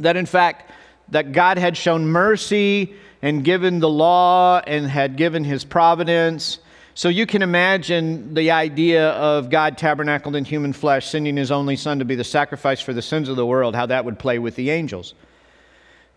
That 0.00 0.16
in 0.16 0.26
fact, 0.26 0.72
that 1.10 1.30
God 1.32 1.58
had 1.58 1.76
shown 1.76 2.06
mercy 2.06 2.94
and 3.22 3.44
given 3.44 3.78
the 3.78 3.88
law 3.88 4.60
and 4.66 4.86
had 4.86 5.16
given 5.16 5.44
his 5.44 5.64
providence. 5.64 6.58
So 6.94 7.08
you 7.08 7.24
can 7.24 7.42
imagine 7.42 8.34
the 8.34 8.50
idea 8.50 9.10
of 9.10 9.48
God 9.48 9.78
tabernacled 9.78 10.36
in 10.36 10.44
human 10.44 10.72
flesh, 10.72 11.06
sending 11.06 11.36
his 11.36 11.50
only 11.50 11.76
son 11.76 12.00
to 12.00 12.04
be 12.04 12.14
the 12.14 12.24
sacrifice 12.24 12.80
for 12.80 12.92
the 12.92 13.02
sins 13.02 13.28
of 13.28 13.36
the 13.36 13.46
world, 13.46 13.74
how 13.74 13.86
that 13.86 14.04
would 14.04 14.18
play 14.18 14.38
with 14.38 14.56
the 14.56 14.70
angels. 14.70 15.14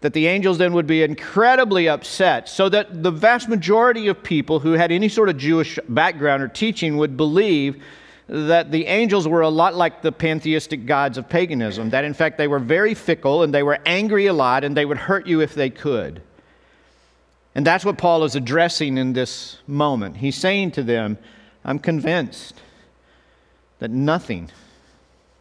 That 0.02 0.14
the 0.14 0.28
angels 0.28 0.58
then 0.58 0.74
would 0.74 0.88
be 0.88 1.04
incredibly 1.04 1.88
upset, 1.88 2.50
so 2.50 2.68
that 2.70 3.04
the 3.04 3.12
vast 3.12 3.48
majority 3.48 4.08
of 4.08 4.22
people 4.22 4.60
who 4.60 4.74
had 4.74 4.92
any 4.92 5.10
sort 5.10 5.30
of 5.30 5.38
Jewish 5.38 5.80
background 5.88 6.44
or 6.44 6.48
teaching 6.48 6.98
would 6.98 7.16
believe 7.16 7.82
that 8.28 8.72
the 8.72 8.88
angels 8.88 9.28
were 9.28 9.42
a 9.42 9.50
lot 9.50 9.76
like 9.76 10.02
the 10.02 10.12
pantheistic 10.12 10.86
gods 10.86 11.18
of 11.18 11.30
paganism, 11.30 11.92
that 11.92 12.04
in 12.04 12.14
fact 12.14 12.38
they 12.38 12.48
were 12.48 12.60
very 12.60 12.94
fickle 12.94 13.44
and 13.44 13.54
they 13.54 13.64
were 13.64 13.80
angry 13.86 14.26
a 14.26 14.34
lot 14.34 14.64
and 14.64 14.76
they 14.76 14.86
would 14.86 14.98
hurt 14.98 15.28
you 15.28 15.42
if 15.42 15.54
they 15.54 15.70
could. 15.70 16.22
And 17.56 17.66
that's 17.66 17.86
what 17.86 17.98
Paul 17.98 18.24
is 18.24 18.36
addressing 18.36 18.98
in 18.98 19.14
this 19.14 19.58
moment. 19.68 20.18
He's 20.18 20.36
saying 20.36 20.72
to 20.72 20.84
them, 20.84 21.18
I'm 21.64 21.80
convinced 21.80 22.60
that 23.80 23.92
nothing, 23.92 24.50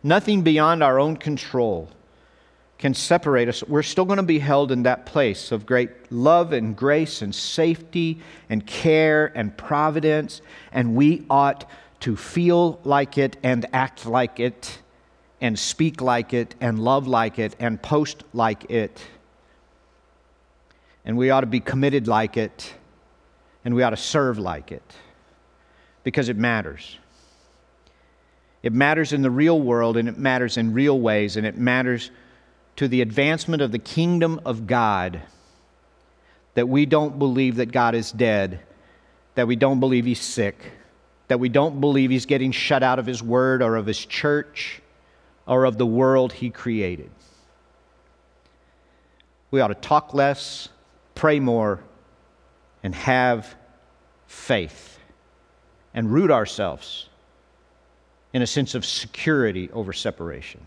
nothing 0.03 0.43
beyond 0.43 0.83
our 0.83 0.99
own 0.99 1.17
control 1.17 1.89
can 2.79 2.95
separate 2.95 3.49
us. 3.49 3.63
We're 3.63 3.85
still 3.85 4.05
going 4.05 4.17
to 4.17 4.25
be 4.25 4.41
held 4.41 4.73
in 4.73 4.83
that 4.83 5.07
place 5.07 5.53
of 5.53 5.65
great 5.65 6.11
love 6.11 6.53
and 6.53 6.77
grace 6.77 7.23
and 7.23 7.33
safety 7.35 8.21
and 8.51 8.67
care 8.67 9.33
and 9.37 9.57
providence, 9.57 10.43
and 10.73 10.97
we 10.97 11.25
ought 11.31 11.65
to 12.01 12.17
feel 12.17 12.81
like 12.83 13.17
it 13.17 13.37
and 13.45 13.65
act 13.73 14.05
like 14.05 14.41
it 14.41 14.81
and 15.41 15.57
speak 15.57 16.01
like 16.01 16.35
it 16.35 16.57
and 16.61 16.81
love 16.81 17.07
like 17.07 17.39
it 17.39 17.55
and 17.61 17.81
post 17.81 18.25
like 18.33 18.69
it 18.71 19.01
and 21.05 21.17
we 21.17 21.31
ought 21.31 21.41
to 21.41 21.47
be 21.47 21.61
committed 21.61 22.07
like 22.09 22.37
it, 22.37 22.75
and 23.65 23.75
we 23.75 23.83
ought 23.83 23.91
to 23.91 23.97
serve 23.97 24.39
like 24.39 24.73
it 24.73 24.83
because 26.05 26.29
it 26.29 26.37
matters. 26.37 26.99
It 28.63 28.73
matters 28.73 29.13
in 29.13 29.23
the 29.23 29.31
real 29.31 29.61
world, 29.61 29.97
and 29.97 30.09
it 30.09 30.19
matters 30.19 30.57
in 30.57 30.73
real 30.73 31.01
ways, 31.01 31.37
and 31.37 31.47
it 31.47 31.57
matters 31.59 32.11
to 32.77 32.89
the 32.89 33.03
advancement 33.03 33.61
of 33.61 33.73
the 33.73 33.79
kingdom 33.79 34.41
of 34.45 34.67
God 34.67 35.21
that 36.55 36.69
we 36.69 36.87
don't 36.87 37.19
believe 37.19 37.57
that 37.57 37.73
God 37.73 37.95
is 37.95 38.13
dead, 38.13 38.61
that 39.35 39.47
we 39.47 39.57
don't 39.57 39.81
believe 39.81 40.05
he's 40.05 40.21
sick, 40.21 40.73
that 41.29 41.41
we 41.41 41.49
don't 41.49 41.81
believe 41.81 42.11
he's 42.11 42.27
getting 42.27 42.53
shut 42.53 42.83
out 42.83 42.99
of 42.99 43.07
his 43.07 43.23
word 43.23 43.63
or 43.63 43.77
of 43.77 43.87
his 43.87 44.05
church 44.05 44.83
or 45.47 45.65
of 45.65 45.79
the 45.79 45.87
world 45.87 46.33
he 46.33 46.51
created. 46.51 47.11
We 49.51 49.61
ought 49.61 49.69
to 49.69 49.75
talk 49.75 50.15
less 50.15 50.69
pray 51.23 51.39
more, 51.39 51.79
and 52.83 52.97
have 52.97 53.55
faith 54.27 54.99
and 55.95 56.13
root 56.13 56.33
ourselves 56.33 57.09
in 58.33 58.43
a 58.43 58.47
sense 58.47 58.75
of 58.75 58.85
security 58.85 59.71
over 59.71 59.93
separation. 59.93 60.61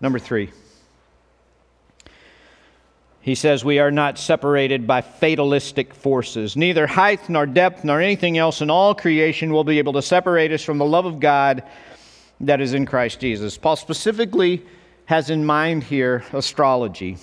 Number 0.00 0.20
three, 0.20 0.52
he 3.22 3.34
says, 3.34 3.64
We 3.64 3.80
are 3.80 3.90
not 3.90 4.18
separated 4.18 4.86
by 4.86 5.00
fatalistic 5.00 5.94
forces. 5.94 6.56
Neither 6.56 6.86
height 6.86 7.28
nor 7.28 7.44
depth 7.44 7.82
nor 7.82 8.00
anything 8.00 8.38
else 8.38 8.60
in 8.60 8.70
all 8.70 8.94
creation 8.94 9.52
will 9.52 9.64
be 9.64 9.80
able 9.80 9.94
to 9.94 10.02
separate 10.02 10.52
us 10.52 10.62
from 10.62 10.78
the 10.78 10.84
love 10.84 11.06
of 11.06 11.18
God 11.18 11.64
that 12.38 12.60
is 12.60 12.72
in 12.72 12.86
Christ 12.86 13.18
Jesus. 13.18 13.58
Paul 13.58 13.74
specifically 13.74 14.64
has 15.06 15.28
in 15.28 15.44
mind 15.44 15.82
here 15.82 16.22
astrology. 16.32 17.18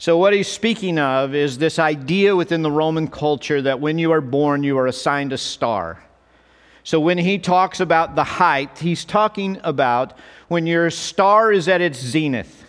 So, 0.00 0.16
what 0.16 0.32
he's 0.32 0.48
speaking 0.48 0.98
of 0.98 1.34
is 1.34 1.58
this 1.58 1.78
idea 1.78 2.34
within 2.34 2.62
the 2.62 2.70
Roman 2.70 3.06
culture 3.06 3.60
that 3.60 3.80
when 3.80 3.98
you 3.98 4.12
are 4.12 4.22
born, 4.22 4.62
you 4.62 4.78
are 4.78 4.86
assigned 4.86 5.34
a 5.34 5.36
star. 5.36 6.02
So, 6.84 6.98
when 6.98 7.18
he 7.18 7.38
talks 7.38 7.80
about 7.80 8.14
the 8.14 8.24
height, 8.24 8.78
he's 8.78 9.04
talking 9.04 9.60
about 9.62 10.16
when 10.48 10.66
your 10.66 10.88
star 10.88 11.52
is 11.52 11.68
at 11.68 11.82
its 11.82 12.00
zenith. 12.00 12.64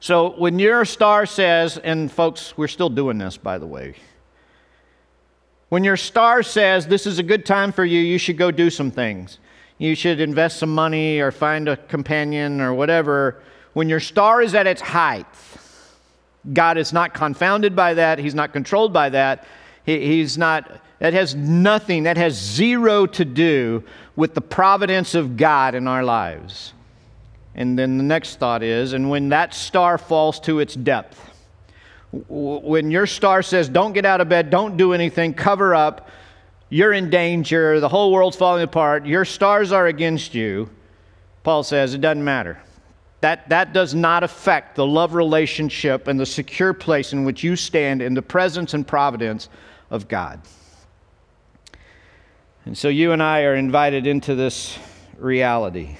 So, 0.00 0.30
when 0.30 0.58
your 0.58 0.84
star 0.84 1.24
says, 1.24 1.78
and 1.78 2.10
folks, 2.10 2.58
we're 2.58 2.66
still 2.66 2.90
doing 2.90 3.18
this, 3.18 3.36
by 3.36 3.58
the 3.58 3.68
way. 3.68 3.94
When 5.68 5.84
your 5.84 5.96
star 5.96 6.42
says, 6.42 6.88
This 6.88 7.06
is 7.06 7.20
a 7.20 7.22
good 7.22 7.46
time 7.46 7.70
for 7.70 7.84
you, 7.84 8.00
you 8.00 8.18
should 8.18 8.38
go 8.38 8.50
do 8.50 8.70
some 8.70 8.90
things. 8.90 9.38
You 9.78 9.94
should 9.94 10.18
invest 10.18 10.58
some 10.58 10.74
money 10.74 11.20
or 11.20 11.30
find 11.30 11.68
a 11.68 11.76
companion 11.76 12.60
or 12.60 12.74
whatever. 12.74 13.40
When 13.72 13.88
your 13.88 14.00
star 14.00 14.42
is 14.42 14.56
at 14.56 14.66
its 14.66 14.80
height, 14.80 15.26
God 16.52 16.78
is 16.78 16.92
not 16.92 17.14
confounded 17.14 17.76
by 17.76 17.94
that. 17.94 18.18
He's 18.18 18.34
not 18.34 18.52
controlled 18.52 18.92
by 18.92 19.10
that. 19.10 19.46
He, 19.84 20.00
he's 20.06 20.38
not, 20.38 20.70
that 20.98 21.12
has 21.12 21.34
nothing, 21.34 22.04
that 22.04 22.16
has 22.16 22.34
zero 22.34 23.06
to 23.06 23.24
do 23.24 23.84
with 24.16 24.34
the 24.34 24.40
providence 24.40 25.14
of 25.14 25.36
God 25.36 25.74
in 25.74 25.86
our 25.86 26.02
lives. 26.02 26.72
And 27.54 27.78
then 27.78 27.98
the 27.98 28.04
next 28.04 28.36
thought 28.36 28.62
is, 28.62 28.92
and 28.92 29.10
when 29.10 29.30
that 29.30 29.52
star 29.52 29.98
falls 29.98 30.38
to 30.40 30.60
its 30.60 30.74
depth, 30.74 31.24
when 32.12 32.90
your 32.90 33.06
star 33.06 33.42
says, 33.42 33.68
don't 33.68 33.92
get 33.92 34.06
out 34.06 34.20
of 34.20 34.28
bed, 34.28 34.48
don't 34.48 34.76
do 34.76 34.92
anything, 34.92 35.34
cover 35.34 35.74
up, 35.74 36.08
you're 36.70 36.92
in 36.92 37.10
danger, 37.10 37.80
the 37.80 37.88
whole 37.88 38.12
world's 38.12 38.36
falling 38.36 38.62
apart, 38.62 39.06
your 39.06 39.24
stars 39.24 39.72
are 39.72 39.86
against 39.86 40.34
you, 40.34 40.70
Paul 41.42 41.62
says, 41.62 41.94
it 41.94 42.00
doesn't 42.00 42.24
matter. 42.24 42.60
That, 43.20 43.48
that 43.48 43.72
does 43.72 43.94
not 43.94 44.22
affect 44.22 44.76
the 44.76 44.86
love 44.86 45.14
relationship 45.14 46.06
and 46.06 46.20
the 46.20 46.26
secure 46.26 46.72
place 46.72 47.12
in 47.12 47.24
which 47.24 47.42
you 47.42 47.56
stand 47.56 48.00
in 48.00 48.14
the 48.14 48.22
presence 48.22 48.74
and 48.74 48.86
providence 48.86 49.48
of 49.90 50.06
God. 50.06 50.40
And 52.64 52.76
so 52.76 52.88
you 52.88 53.12
and 53.12 53.22
I 53.22 53.42
are 53.42 53.56
invited 53.56 54.06
into 54.06 54.34
this 54.34 54.78
reality. 55.18 55.96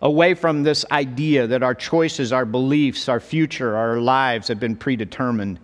Away 0.00 0.34
from 0.34 0.64
this 0.64 0.84
idea 0.90 1.46
that 1.46 1.62
our 1.62 1.76
choices, 1.76 2.32
our 2.32 2.44
beliefs, 2.44 3.08
our 3.08 3.20
future, 3.20 3.76
our 3.76 3.98
lives 3.98 4.48
have 4.48 4.58
been 4.58 4.74
predetermined. 4.74 5.60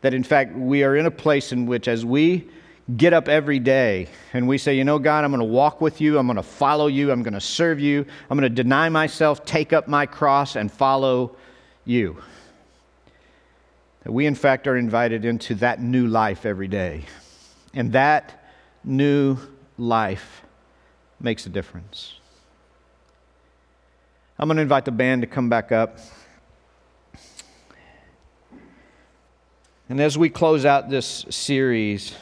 That 0.00 0.14
in 0.14 0.22
fact, 0.22 0.54
we 0.54 0.84
are 0.84 0.96
in 0.96 1.04
a 1.04 1.10
place 1.10 1.52
in 1.52 1.66
which, 1.66 1.86
as 1.86 2.04
we 2.04 2.48
get 2.96 3.12
up 3.12 3.28
every 3.28 3.58
day 3.58 4.08
and 4.32 4.46
we 4.46 4.58
say, 4.58 4.76
you 4.76 4.84
know, 4.84 4.98
God, 4.98 5.24
I'm 5.24 5.30
going 5.30 5.40
to 5.40 5.44
walk 5.44 5.80
with 5.80 6.00
you, 6.00 6.18
I'm 6.18 6.26
going 6.26 6.36
to 6.36 6.42
follow 6.42 6.86
you, 6.86 7.10
I'm 7.10 7.22
going 7.22 7.34
to 7.34 7.40
serve 7.40 7.80
you, 7.80 8.04
I'm 8.28 8.38
going 8.38 8.48
to 8.48 8.62
deny 8.62 8.88
myself, 8.88 9.44
take 9.44 9.72
up 9.72 9.88
my 9.88 10.06
cross, 10.06 10.56
and 10.56 10.70
follow 10.70 11.36
you. 11.84 12.22
That 14.02 14.12
we, 14.12 14.26
in 14.26 14.34
fact, 14.34 14.66
are 14.66 14.76
invited 14.76 15.24
into 15.24 15.54
that 15.56 15.80
new 15.80 16.06
life 16.06 16.44
every 16.44 16.68
day. 16.68 17.04
And 17.72 17.92
that 17.92 18.44
new 18.84 19.38
life 19.78 20.42
makes 21.20 21.46
a 21.46 21.48
difference. 21.48 22.20
I'm 24.38 24.46
going 24.46 24.56
to 24.56 24.62
invite 24.62 24.84
the 24.84 24.92
band 24.92 25.22
to 25.22 25.26
come 25.26 25.48
back 25.48 25.72
up. 25.72 25.98
And 29.88 30.00
as 30.00 30.18
we 30.18 30.28
close 30.28 30.64
out 30.66 30.90
this 30.90 31.24
series, 31.30 32.14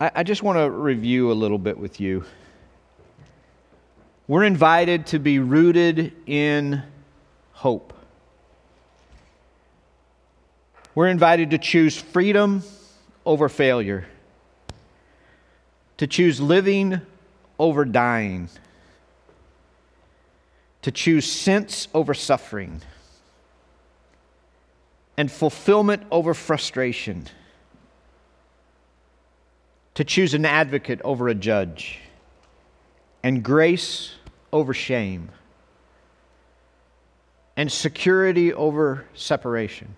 I, 0.00 0.10
I 0.16 0.22
just 0.22 0.42
want 0.42 0.58
to 0.58 0.70
review 0.70 1.32
a 1.32 1.34
little 1.34 1.58
bit 1.58 1.78
with 1.78 2.00
you. 2.00 2.24
We're 4.28 4.44
invited 4.44 5.06
to 5.08 5.18
be 5.18 5.38
rooted 5.38 6.12
in 6.26 6.82
hope. 7.52 7.92
We're 10.94 11.08
invited 11.08 11.50
to 11.50 11.58
choose 11.58 11.96
freedom 11.96 12.62
over 13.24 13.48
failure. 13.48 14.06
to 15.98 16.06
choose 16.06 16.40
living 16.40 17.00
over 17.58 17.84
dying, 17.84 18.48
to 20.82 20.90
choose 20.90 21.30
sense 21.30 21.88
over 21.94 22.12
suffering, 22.14 22.82
and 25.16 25.32
fulfillment 25.32 26.02
over 26.10 26.34
frustration, 26.34 27.26
to 29.96 30.04
choose 30.04 30.34
an 30.34 30.44
advocate 30.44 31.00
over 31.04 31.26
a 31.28 31.34
judge, 31.34 32.00
and 33.22 33.42
grace 33.42 34.12
over 34.52 34.74
shame, 34.74 35.30
and 37.56 37.72
security 37.72 38.52
over 38.52 39.06
separation. 39.14 39.94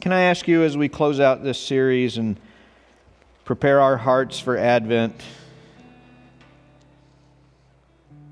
Can 0.00 0.10
I 0.10 0.22
ask 0.22 0.48
you 0.48 0.64
as 0.64 0.74
we 0.74 0.88
close 0.88 1.20
out 1.20 1.44
this 1.44 1.60
series 1.60 2.16
and 2.16 2.40
prepare 3.44 3.78
our 3.78 3.98
hearts 3.98 4.40
for 4.40 4.56
Advent? 4.56 5.14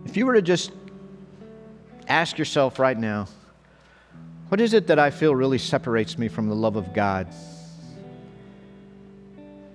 If 0.07 0.17
you 0.17 0.25
were 0.25 0.35
to 0.35 0.43
just 0.43 0.73
ask 2.09 2.39
yourself 2.39 2.79
right 2.79 2.99
now, 2.99 3.29
what 4.49 4.59
is 4.59 4.73
it 4.73 4.87
that 4.87 4.99
I 4.99 5.11
feel 5.11 5.35
really 5.35 5.59
separates 5.59 6.17
me 6.17 6.29
from 6.29 6.49
the 6.49 6.57
love 6.57 6.77
of 6.77 6.95
God? 6.95 7.29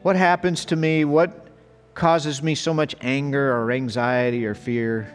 What 0.05 0.15
happens 0.15 0.65
to 0.65 0.75
me? 0.75 1.03
What 1.03 1.47
causes 1.95 2.43
me 2.43 2.53
so 2.53 2.75
much 2.75 2.95
anger 3.01 3.51
or 3.51 3.71
anxiety 3.71 4.45
or 4.45 4.53
fear? 4.53 5.11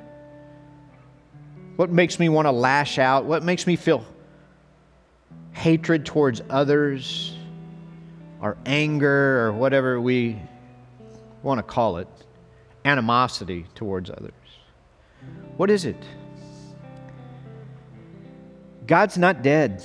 What 1.77 1.91
makes 1.91 2.19
me 2.19 2.29
want 2.29 2.47
to 2.47 2.51
lash 2.51 2.99
out? 2.99 3.25
What 3.25 3.45
makes 3.45 3.69
me 3.69 3.77
feel 3.77 4.05
hatred 5.53 6.05
towards 6.05 6.43
others 6.51 7.37
or 8.41 8.57
anger 8.67 9.47
or 9.47 9.53
whatever 9.53 10.01
we 10.01 10.43
want 11.45 11.59
to 11.59 11.63
call 11.63 11.99
it? 11.99 12.09
Animosity 12.85 13.67
towards 13.77 14.11
others. 14.11 14.33
What 15.57 15.71
is 15.71 15.85
it? 15.85 16.03
God's 18.89 19.17
not 19.17 19.43
dead. 19.43 19.85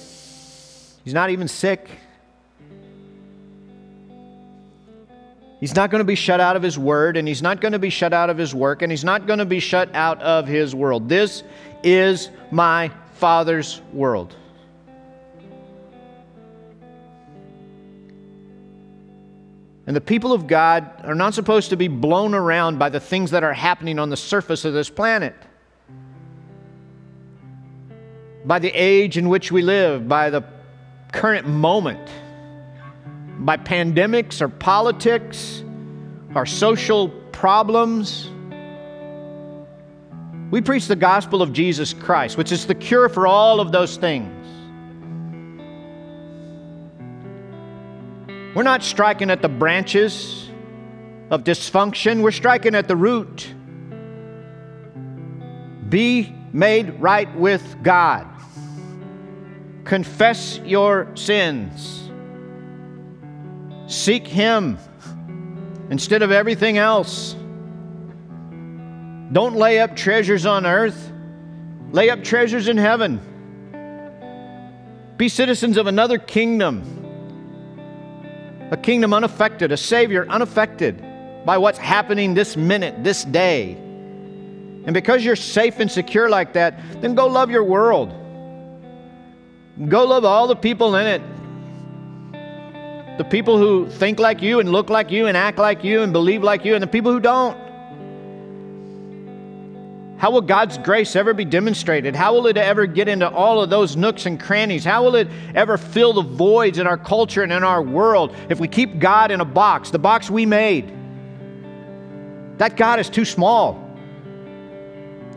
He's 1.03 1.13
not 1.13 1.29
even 1.29 1.47
sick. 1.47 1.91
He's 5.59 5.75
not 5.75 5.89
going 5.89 5.99
to 5.99 6.05
be 6.05 6.15
shut 6.15 6.39
out 6.39 6.55
of 6.55 6.63
His 6.63 6.77
Word, 6.77 7.17
and 7.17 7.27
He's 7.27 7.41
not 7.41 7.61
going 7.61 7.71
to 7.71 7.79
be 7.79 7.89
shut 7.89 8.13
out 8.13 8.29
of 8.29 8.37
His 8.37 8.53
work, 8.53 8.81
and 8.81 8.91
He's 8.91 9.03
not 9.03 9.25
going 9.25 9.39
to 9.39 9.45
be 9.45 9.59
shut 9.59 9.93
out 9.95 10.21
of 10.21 10.47
His 10.47 10.75
world. 10.75 11.07
This 11.07 11.43
is 11.83 12.29
my 12.51 12.91
Father's 13.13 13.81
world. 13.93 14.35
And 19.87 19.95
the 19.95 20.01
people 20.01 20.33
of 20.33 20.47
God 20.47 20.89
are 21.03 21.15
not 21.15 21.33
supposed 21.35 21.69
to 21.69 21.77
be 21.77 21.87
blown 21.87 22.33
around 22.33 22.79
by 22.79 22.89
the 22.89 22.99
things 22.99 23.31
that 23.31 23.43
are 23.43 23.53
happening 23.53 23.99
on 23.99 24.09
the 24.09 24.17
surface 24.17 24.65
of 24.65 24.73
this 24.73 24.89
planet 24.89 25.35
by 28.45 28.59
the 28.59 28.69
age 28.69 29.17
in 29.17 29.27
which 29.27 29.51
we 29.51 29.61
live, 29.61 30.07
by 30.07 30.29
the 30.29 30.43
current 31.11 31.47
moment, 31.47 32.09
by 33.45 33.57
pandemics 33.57 34.41
or 34.41 34.49
politics, 34.49 35.63
our 36.33 36.47
social 36.47 37.09
problems. 37.31 38.31
We 40.49 40.61
preach 40.61 40.87
the 40.87 40.95
gospel 40.95 41.43
of 41.43 41.53
Jesus 41.53 41.93
Christ, 41.93 42.37
which 42.37 42.51
is 42.51 42.65
the 42.65 42.73
cure 42.73 43.07
for 43.07 43.27
all 43.27 43.59
of 43.59 43.71
those 43.71 43.97
things. 43.97 44.31
We're 48.55 48.63
not 48.63 48.81
striking 48.81 49.29
at 49.29 49.43
the 49.43 49.49
branches 49.49 50.49
of 51.29 51.43
dysfunction, 51.43 52.23
we're 52.23 52.31
striking 52.31 52.73
at 52.73 52.87
the 52.87 52.95
root. 52.95 53.53
Be 55.89 56.33
made 56.51 56.99
right 56.99 57.33
with 57.35 57.75
God. 57.83 58.25
Confess 59.83 60.59
your 60.59 61.15
sins. 61.15 62.04
Seek 63.87 64.27
Him 64.27 64.77
instead 65.89 66.21
of 66.21 66.31
everything 66.31 66.77
else. 66.77 67.35
Don't 69.31 69.55
lay 69.55 69.79
up 69.79 69.95
treasures 69.95 70.45
on 70.45 70.65
earth, 70.65 71.11
lay 71.91 72.09
up 72.09 72.23
treasures 72.23 72.67
in 72.67 72.77
heaven. 72.77 73.19
Be 75.17 75.29
citizens 75.29 75.77
of 75.77 75.87
another 75.87 76.17
kingdom, 76.17 76.83
a 78.71 78.77
kingdom 78.77 79.13
unaffected, 79.13 79.71
a 79.71 79.77
Savior 79.77 80.25
unaffected 80.29 81.03
by 81.45 81.57
what's 81.57 81.77
happening 81.77 82.33
this 82.33 82.57
minute, 82.57 83.03
this 83.03 83.23
day. 83.23 83.73
And 83.73 84.93
because 84.93 85.23
you're 85.23 85.35
safe 85.35 85.79
and 85.79 85.89
secure 85.89 86.29
like 86.29 86.53
that, 86.53 86.79
then 87.01 87.15
go 87.15 87.27
love 87.27 87.49
your 87.49 87.63
world. 87.63 88.09
Go 89.89 90.05
love 90.05 90.25
all 90.25 90.47
the 90.47 90.55
people 90.55 90.95
in 90.95 91.07
it. 91.07 91.21
The 93.17 93.23
people 93.23 93.57
who 93.57 93.89
think 93.89 94.19
like 94.19 94.41
you 94.41 94.59
and 94.59 94.71
look 94.71 94.89
like 94.89 95.09
you 95.09 95.27
and 95.27 95.37
act 95.37 95.57
like 95.57 95.83
you 95.83 96.01
and 96.01 96.11
believe 96.11 96.43
like 96.43 96.65
you, 96.65 96.73
and 96.73 96.83
the 96.83 96.87
people 96.87 97.11
who 97.11 97.19
don't. 97.19 97.57
How 100.17 100.31
will 100.31 100.41
God's 100.41 100.77
grace 100.77 101.15
ever 101.15 101.33
be 101.33 101.45
demonstrated? 101.45 102.15
How 102.15 102.33
will 102.33 102.47
it 102.47 102.57
ever 102.57 102.85
get 102.85 103.07
into 103.07 103.29
all 103.29 103.61
of 103.61 103.69
those 103.69 103.95
nooks 103.95 104.25
and 104.25 104.39
crannies? 104.39 104.83
How 104.83 105.03
will 105.03 105.15
it 105.15 105.27
ever 105.53 105.77
fill 105.77 106.13
the 106.13 106.21
voids 106.21 106.77
in 106.77 106.87
our 106.87 106.97
culture 106.97 107.43
and 107.43 107.51
in 107.51 107.63
our 107.63 107.81
world 107.81 108.35
if 108.49 108.59
we 108.59 108.67
keep 108.67 108.99
God 108.99 109.31
in 109.31 109.41
a 109.41 109.45
box, 109.45 109.91
the 109.91 109.99
box 109.99 110.29
we 110.29 110.45
made? 110.45 110.91
That 112.57 112.77
God 112.77 112.99
is 112.99 113.09
too 113.09 113.25
small, 113.25 113.81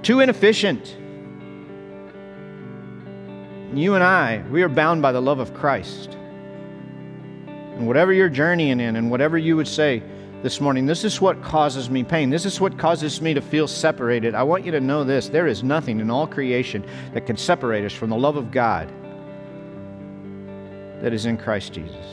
too 0.02 0.20
inefficient. 0.20 0.96
You 3.74 3.94
and 3.94 4.02
I, 4.02 4.42
we 4.50 4.62
are 4.62 4.68
bound 4.68 5.02
by 5.02 5.12
the 5.12 5.20
love 5.20 5.40
of 5.40 5.54
Christ. 5.54 6.17
And 7.78 7.86
whatever 7.86 8.12
you're 8.12 8.28
journeying 8.28 8.80
in, 8.80 8.96
and 8.96 9.08
whatever 9.08 9.38
you 9.38 9.54
would 9.54 9.68
say 9.68 10.02
this 10.42 10.60
morning, 10.60 10.84
this 10.84 11.04
is 11.04 11.20
what 11.20 11.40
causes 11.44 11.88
me 11.88 12.02
pain. 12.02 12.28
This 12.28 12.44
is 12.44 12.60
what 12.60 12.76
causes 12.76 13.22
me 13.22 13.34
to 13.34 13.40
feel 13.40 13.68
separated. 13.68 14.34
I 14.34 14.42
want 14.42 14.64
you 14.64 14.72
to 14.72 14.80
know 14.80 15.04
this 15.04 15.28
there 15.28 15.46
is 15.46 15.62
nothing 15.62 16.00
in 16.00 16.10
all 16.10 16.26
creation 16.26 16.84
that 17.14 17.24
can 17.24 17.36
separate 17.36 17.84
us 17.84 17.92
from 17.92 18.10
the 18.10 18.16
love 18.16 18.36
of 18.36 18.50
God 18.50 18.88
that 21.00 21.12
is 21.12 21.26
in 21.26 21.36
Christ 21.36 21.72
Jesus. 21.72 22.04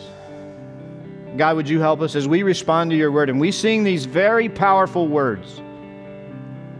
God, 1.35 1.55
would 1.55 1.67
you 1.67 1.79
help 1.79 1.99
us 2.01 2.15
as 2.15 2.27
we 2.27 2.43
respond 2.43 2.91
to 2.91 2.97
your 2.97 3.11
word 3.11 3.31
and 3.31 3.39
we 3.39 3.51
sing 3.51 3.83
these 3.83 4.05
very 4.05 4.47
powerful 4.47 5.07
words 5.07 5.61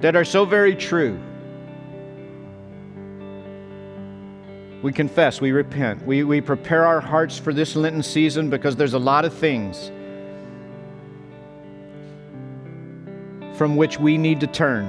that 0.02 0.16
are 0.16 0.24
so 0.24 0.46
very 0.46 0.76
true? 0.76 1.20
We 4.86 4.94
confess, 4.94 5.42
we 5.42 5.52
repent, 5.52 6.06
we, 6.06 6.24
we 6.24 6.40
prepare 6.40 6.86
our 6.86 7.02
hearts 7.02 7.40
for 7.40 7.52
this 7.52 7.76
Lenten 7.76 8.04
season 8.04 8.52
because 8.52 8.76
there's 8.76 8.94
a 8.94 9.00
lot 9.00 9.26
of 9.26 9.34
things 9.34 9.88
from 13.58 13.78
which 13.78 14.00
we 14.00 14.16
need 14.16 14.42
to 14.42 14.46
turn. 14.46 14.88